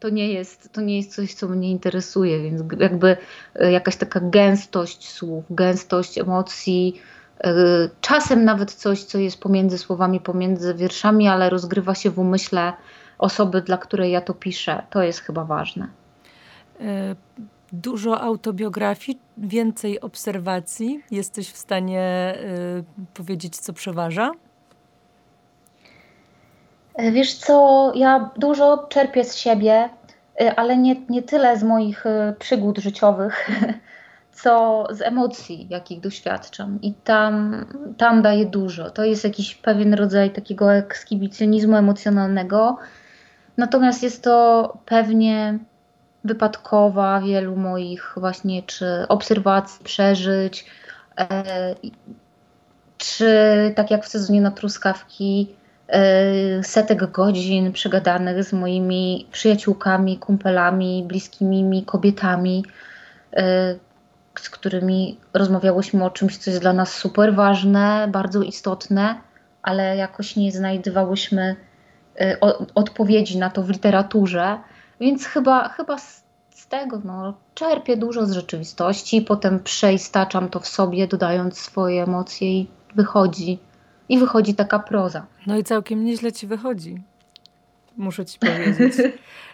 To 0.00 0.08
nie 0.08 0.32
jest, 0.32 0.72
to 0.72 0.80
nie 0.80 0.96
jest 0.96 1.14
coś, 1.14 1.34
co 1.34 1.48
mnie 1.48 1.70
interesuje, 1.70 2.42
więc 2.42 2.62
jakby 2.78 3.16
e, 3.54 3.72
jakaś 3.72 3.96
taka 3.96 4.20
gęstość 4.20 5.08
słów, 5.10 5.44
gęstość 5.50 6.18
emocji, 6.18 7.00
e, 7.44 7.54
czasem 8.00 8.44
nawet 8.44 8.72
coś, 8.72 9.04
co 9.04 9.18
jest 9.18 9.40
pomiędzy 9.40 9.78
słowami, 9.78 10.20
pomiędzy 10.20 10.74
wierszami, 10.74 11.28
ale 11.28 11.50
rozgrywa 11.50 11.94
się 11.94 12.10
w 12.10 12.18
umyśle 12.18 12.72
osoby, 13.18 13.62
dla 13.62 13.78
której 13.78 14.12
ja 14.12 14.20
to 14.20 14.34
piszę. 14.34 14.82
To 14.90 15.02
jest 15.02 15.20
chyba 15.20 15.44
ważne. 15.44 15.88
E, 16.80 17.16
dużo 17.72 18.20
autobiografii, 18.20 19.18
więcej 19.38 20.00
obserwacji. 20.00 21.02
Jesteś 21.10 21.52
w 21.52 21.56
stanie 21.56 22.34
powiedzieć, 23.14 23.56
co 23.56 23.72
przeważa? 23.72 24.30
E, 26.96 27.12
wiesz 27.12 27.34
co, 27.34 27.92
ja 27.94 28.30
dużo 28.36 28.86
czerpię 28.88 29.24
z 29.24 29.36
siebie, 29.36 29.88
e, 30.40 30.54
ale 30.58 30.76
nie, 30.76 30.96
nie 31.08 31.22
tyle 31.22 31.58
z 31.58 31.62
moich 31.62 32.06
e, 32.06 32.34
przygód 32.38 32.78
życiowych, 32.78 33.50
co 34.42 34.86
z 34.90 35.02
emocji, 35.02 35.66
jakich 35.70 36.00
doświadczam. 36.00 36.78
I 36.82 36.94
tam, 36.94 37.64
tam 37.96 38.22
daję 38.22 38.46
dużo. 38.46 38.90
To 38.90 39.04
jest 39.04 39.24
jakiś 39.24 39.54
pewien 39.54 39.94
rodzaj 39.94 40.30
takiego 40.30 40.74
ekskibicjonizmu 40.74 41.76
emocjonalnego. 41.76 42.76
Natomiast 43.56 44.02
jest 44.02 44.22
to 44.22 44.78
pewnie 44.86 45.58
wypadkowa 46.24 47.20
wielu 47.20 47.56
moich 47.56 48.14
właśnie 48.16 48.62
czy 48.62 48.86
obserwacji, 49.08 49.84
przeżyć, 49.84 50.66
czy 52.98 53.32
tak 53.76 53.90
jak 53.90 54.04
w 54.04 54.08
sezonie 54.08 54.40
na 54.40 54.50
truskawki, 54.50 55.56
E, 55.88 56.62
setek 56.62 57.10
godzin 57.10 57.72
przegadanych 57.72 58.44
z 58.44 58.52
moimi 58.52 59.28
przyjaciółkami, 59.32 60.18
kumpelami, 60.18 61.04
bliskimi 61.08 61.62
mi 61.62 61.84
kobietami, 61.84 62.64
e, 63.32 63.74
z 64.38 64.50
którymi 64.50 65.18
rozmawiałyśmy 65.34 66.04
o 66.04 66.10
czymś, 66.10 66.38
co 66.38 66.50
jest 66.50 66.62
dla 66.62 66.72
nas 66.72 66.92
super 66.92 67.34
ważne, 67.34 68.08
bardzo 68.12 68.42
istotne, 68.42 69.20
ale 69.62 69.96
jakoś 69.96 70.36
nie 70.36 70.52
znajdowałyśmy 70.52 71.42
e, 71.42 71.56
odpowiedzi 72.74 73.38
na 73.38 73.50
to 73.50 73.62
w 73.62 73.70
literaturze, 73.70 74.58
więc 75.00 75.26
chyba, 75.26 75.68
chyba 75.68 75.98
z 75.98 76.66
tego 76.68 77.00
no, 77.04 77.34
czerpię 77.54 77.96
dużo 77.96 78.26
z 78.26 78.32
rzeczywistości, 78.32 79.22
potem 79.22 79.60
przeistaczam 79.60 80.48
to 80.48 80.60
w 80.60 80.68
sobie, 80.68 81.06
dodając 81.06 81.58
swoje 81.58 82.02
emocje 82.02 82.60
i 82.60 82.68
wychodzi 82.94 83.58
i 84.08 84.18
wychodzi 84.18 84.54
taka 84.54 84.78
proza. 84.78 85.26
No 85.46 85.58
i 85.58 85.64
całkiem 85.64 86.04
nieźle 86.04 86.32
ci 86.32 86.46
wychodzi. 86.46 87.02
Muszę 87.96 88.26
ci 88.26 88.38
powiedzieć. 88.38 88.92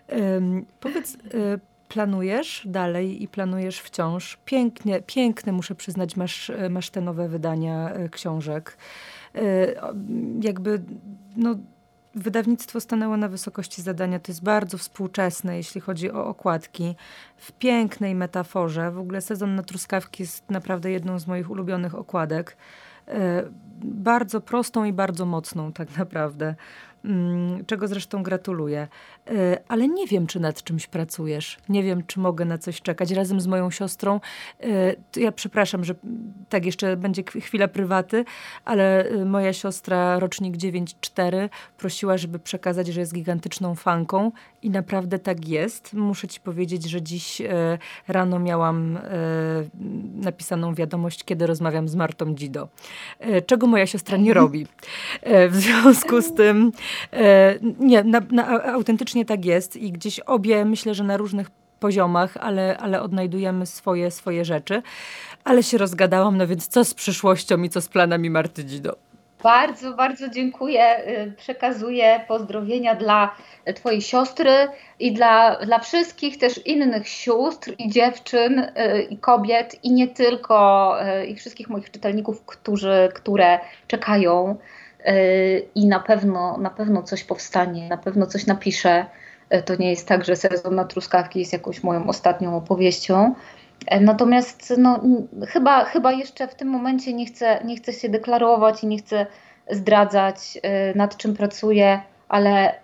um, 0.09 0.67
powiedz, 0.81 1.15
y, 1.15 1.61
planujesz 1.89 2.63
dalej 2.65 3.23
i 3.23 3.29
planujesz 3.29 3.79
wciąż. 3.79 4.39
Pięknie, 4.45 5.03
piękne 5.07 5.53
muszę 5.53 5.75
przyznać, 5.75 6.17
masz, 6.17 6.53
masz 6.71 6.91
te 6.91 7.01
nowe 7.01 7.29
wydania 7.29 7.97
y, 7.97 8.09
książek. 8.09 8.77
Y, 9.37 9.75
jakby, 10.41 10.83
no, 11.37 11.55
wydawnictwo 12.15 12.81
stanęło 12.81 13.17
na 13.17 13.29
wysokości 13.29 13.83
zadania. 13.83 14.19
To 14.19 14.33
jest 14.33 14.43
bardzo 14.43 14.79
współczesne, 14.79 15.57
jeśli 15.57 15.81
chodzi 15.81 16.11
o 16.11 16.27
okładki. 16.27 16.95
W 17.37 17.53
pięknej 17.53 18.15
metaforze. 18.15 18.91
W 18.91 18.99
ogóle 18.99 19.21
sezon 19.21 19.55
na 19.55 19.63
truskawki 19.63 20.23
jest 20.23 20.51
naprawdę 20.51 20.91
jedną 20.91 21.19
z 21.19 21.27
moich 21.27 21.51
ulubionych 21.51 21.95
okładek. 21.95 22.57
E, 23.09 23.43
bardzo 23.85 24.41
prostą 24.41 24.85
i 24.85 24.93
bardzo 24.93 25.27
mocną, 25.27 25.73
tak 25.73 25.97
naprawdę. 25.99 26.55
Mm, 27.05 27.65
czego 27.65 27.89
zresztą 27.89 28.23
gratuluję. 28.23 28.89
E, 29.31 29.61
ale 29.69 29.89
nie 29.89 30.07
wiem, 30.07 30.27
czy 30.27 30.41
nad 30.41 30.63
czymś 30.63 30.87
pracujesz. 30.87 31.59
Nie 31.69 31.83
wiem, 31.83 32.03
czy 32.07 32.21
mogę 32.21 32.45
na 32.45 32.59
coś 32.59 32.81
czekać. 32.81 33.11
Razem 33.11 33.41
z 33.41 33.47
moją 33.47 33.71
siostrą, 33.71 34.21
e, 34.61 34.67
ja 35.17 35.33
przepraszam, 35.33 35.85
że 35.85 35.95
tak 36.49 36.67
jeszcze 36.67 36.97
będzie 36.97 37.23
chwila 37.41 37.69
prywaty, 37.69 38.25
ale 38.65 39.09
e, 39.09 39.25
moja 39.25 39.53
siostra, 39.53 40.19
rocznik 40.19 40.57
9-4, 40.57 41.49
prosiła, 41.79 42.19
żeby 42.19 42.39
przekazać, 42.39 42.87
że 42.87 43.01
jest 43.01 43.15
gigantyczną 43.15 43.75
fanką 43.75 44.33
i 44.63 44.71
naprawdę 44.71 45.19
tak 45.19 45.49
jest. 45.49 45.95
Muszę 45.95 46.29
ci 46.29 46.41
powiedzieć, 46.41 46.85
że 46.85 47.03
dziś 47.03 47.43
rano 48.09 48.39
miałam 48.39 48.99
napisaną 50.15 50.75
wiadomość, 50.75 51.25
kiedy 51.25 51.47
rozmawiam 51.47 51.89
z 51.89 51.95
Martą 51.95 52.35
Dido. 52.35 52.69
Czego 53.47 53.67
moja 53.67 53.87
siostra 53.87 54.17
nie 54.17 54.35
robi. 54.35 54.67
W 55.49 55.57
związku 55.57 56.23
z 56.23 56.35
tym 56.35 56.73
nie, 57.79 58.05
na, 58.05 58.21
na, 58.31 58.65
autentycznie 58.65 59.12
tak 59.27 59.45
jest 59.45 59.77
i 59.77 59.93
gdzieś 59.93 60.21
obie 60.21 60.65
myślę, 60.65 60.95
że 60.95 61.05
na 61.05 61.17
różnych 61.17 61.51
poziomach, 61.81 62.37
ale, 62.37 62.77
ale 62.79 63.03
odnajdujemy 63.03 63.67
swoje, 63.67 64.11
swoje 64.11 64.45
rzeczy. 64.45 64.83
Ale 65.45 65.63
się 65.63 65.79
rozgadałam, 65.79 66.37
no 66.37 66.47
więc 66.47 66.69
co 66.69 66.85
z 66.85 66.95
przyszłością 66.95 67.63
i 67.63 67.69
co 67.69 67.81
z 67.81 67.89
planami 67.89 68.31
Marty 68.31 68.65
Dzido? 68.65 68.97
Bardzo, 69.43 69.93
bardzo 69.93 70.29
dziękuję. 70.29 71.09
Y, 71.09 71.33
przekazuję 71.37 72.21
pozdrowienia 72.29 72.95
dla 72.95 73.35
Twojej 73.75 74.01
siostry 74.01 74.69
i 74.99 75.13
dla, 75.13 75.57
dla 75.57 75.79
wszystkich 75.79 76.39
też 76.39 76.67
innych 76.67 77.09
sióstr 77.09 77.73
i 77.79 77.91
dziewczyn 77.91 78.59
y, 78.59 79.03
i 79.11 79.19
kobiet 79.19 79.85
i 79.85 79.93
nie 79.93 80.09
tylko, 80.09 80.97
y, 81.21 81.27
i 81.27 81.37
wszystkich 81.37 81.69
moich 81.69 81.91
czytelników, 81.91 82.45
którzy, 82.47 83.09
które 83.15 83.61
czekają 83.87 84.57
i 85.75 85.87
na 85.87 86.01
pewno, 86.01 86.59
na 86.59 86.71
pewno 86.71 87.03
coś 87.03 87.25
powstanie, 87.25 87.89
na 87.89 87.97
pewno 87.97 88.27
coś 88.27 88.47
napiszę. 88.47 89.07
To 89.65 89.77
nie 89.77 89.91
jest 89.91 90.09
tak, 90.09 90.25
że 90.25 90.37
sezon 90.37 90.75
na 90.75 90.85
truskawki 90.85 91.39
jest 91.39 91.53
jakąś 91.53 91.83
moją 91.83 92.09
ostatnią 92.09 92.57
opowieścią. 92.57 93.35
E, 93.87 94.01
natomiast 94.01 94.75
no, 94.79 95.01
chyba, 95.49 95.85
chyba 95.85 96.13
jeszcze 96.13 96.49
w 96.49 96.55
tym 96.55 96.69
momencie 96.69 97.13
nie 97.13 97.27
chcę, 97.27 97.61
nie 97.65 97.77
chcę 97.77 97.93
się 97.93 98.09
deklarować 98.09 98.85
i 98.85 98.87
nie 98.87 98.99
chcę 98.99 99.27
zdradzać, 99.71 100.59
e, 100.63 100.95
nad 100.95 101.17
czym 101.17 101.35
pracuję, 101.35 102.03
ale 102.29 102.71
e, 102.71 102.75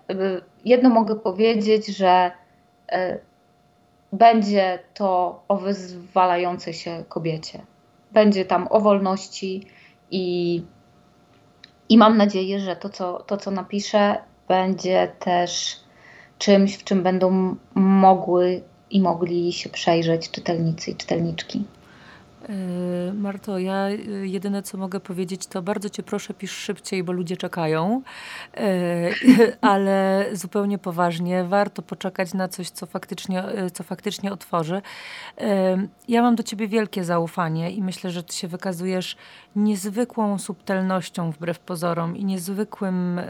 jedno 0.65 0.89
mogę 0.89 1.15
powiedzieć, 1.15 1.87
że 1.87 2.31
będzie 4.13 4.79
to 4.93 5.43
o 5.47 5.57
wyzwalającej 5.57 6.73
się 6.73 7.03
kobiecie. 7.09 7.59
Będzie 8.11 8.45
tam 8.45 8.67
o 8.69 8.79
wolności 8.79 9.67
i, 10.11 10.63
i 11.89 11.97
mam 11.97 12.17
nadzieję, 12.17 12.59
że 12.59 12.75
to 12.75 12.89
co, 12.89 13.23
to, 13.27 13.37
co 13.37 13.51
napiszę, 13.51 14.17
będzie 14.47 15.11
też 15.19 15.79
czymś, 16.37 16.77
w 16.77 16.83
czym 16.83 17.03
będą 17.03 17.55
mogły 17.75 18.61
i 18.91 19.01
mogli 19.01 19.53
się 19.53 19.69
przejrzeć 19.69 20.31
czytelnicy 20.31 20.91
i 20.91 20.95
czytelniczki. 20.95 21.63
Yy, 22.49 23.13
Marto, 23.13 23.59
ja 23.59 23.89
yy, 23.89 24.27
jedyne 24.27 24.63
co 24.63 24.77
mogę 24.77 24.99
powiedzieć, 24.99 25.47
to 25.47 25.61
bardzo 25.61 25.89
cię 25.89 26.03
proszę, 26.03 26.33
pisz 26.33 26.51
szybciej, 26.51 27.03
bo 27.03 27.11
ludzie 27.11 27.37
czekają. 27.37 28.01
Yy, 28.57 29.55
ale 29.61 30.25
zupełnie 30.33 30.77
poważnie, 30.77 31.43
warto 31.43 31.81
poczekać 31.81 32.33
na 32.33 32.47
coś, 32.47 32.69
co 32.69 32.85
faktycznie, 32.85 33.43
co 33.73 33.83
faktycznie 33.83 34.33
otworzy. 34.33 34.81
Ja 36.07 36.21
mam 36.21 36.35
do 36.35 36.43
ciebie 36.43 36.67
wielkie 36.67 37.03
zaufanie 37.03 37.71
i 37.71 37.81
myślę, 37.81 38.11
że 38.11 38.23
ty 38.23 38.33
się 38.33 38.47
wykazujesz 38.47 39.15
niezwykłą 39.55 40.37
subtelnością 40.37 41.31
wbrew 41.31 41.59
pozorom 41.59 42.17
i 42.17 42.25
niezwykłym, 42.25 43.21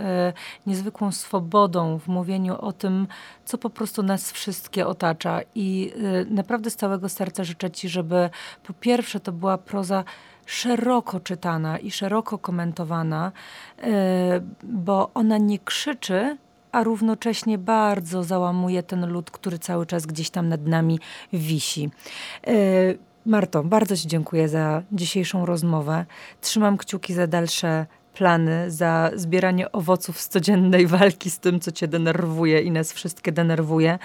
niezwykłą 0.65 1.11
swobodą 1.11 1.99
w 1.99 2.07
mówieniu 2.07 2.55
o 2.57 2.71
tym, 2.71 3.07
co 3.45 3.57
po 3.57 3.69
prostu 3.69 4.03
nas 4.03 4.31
wszystkie 4.31 4.87
otacza. 4.87 5.39
I 5.55 5.93
naprawdę 6.29 6.69
z 6.69 6.75
całego 6.75 7.09
serca 7.09 7.43
życzę 7.43 7.71
ci, 7.71 7.89
żeby 7.89 8.29
po 8.63 8.73
pierwsze 8.73 9.19
to 9.19 9.31
była 9.31 9.57
proza 9.57 10.03
szeroko 10.49 11.19
czytana 11.19 11.77
i 11.77 11.91
szeroko 11.91 12.37
komentowana, 12.37 13.31
e, 13.77 14.41
bo 14.63 15.11
ona 15.13 15.37
nie 15.37 15.59
krzyczy, 15.59 16.37
a 16.71 16.83
równocześnie 16.83 17.57
bardzo 17.57 18.23
załamuje 18.23 18.83
ten 18.83 19.11
lud, 19.11 19.31
który 19.31 19.59
cały 19.59 19.85
czas 19.85 20.05
gdzieś 20.05 20.29
tam 20.29 20.49
nad 20.49 20.67
nami 20.67 20.99
wisi. 21.33 21.89
Marto, 23.29 23.63
bardzo 23.63 23.97
Ci 23.97 24.07
dziękuję 24.07 24.49
za 24.49 24.83
dzisiejszą 24.91 25.45
rozmowę. 25.45 26.05
Trzymam 26.41 26.77
kciuki 26.77 27.13
za 27.13 27.27
dalsze 27.27 27.85
plany, 28.13 28.71
za 28.71 29.11
zbieranie 29.15 29.71
owoców 29.71 30.21
z 30.21 30.27
codziennej 30.27 30.87
walki 30.87 31.29
z 31.29 31.39
tym, 31.39 31.59
co 31.59 31.71
Cię 31.71 31.87
denerwuje 31.87 32.61
i 32.61 32.71
nas 32.71 32.93
wszystkie 32.93 33.31
denerwuje. 33.31 33.99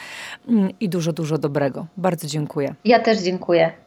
Mm, 0.49 0.68
I 0.81 0.89
dużo, 0.89 1.12
dużo 1.12 1.39
dobrego. 1.39 1.87
Bardzo 1.97 2.27
dziękuję. 2.27 2.75
Ja 2.85 3.01
też 3.01 3.18
dziękuję. 3.18 3.72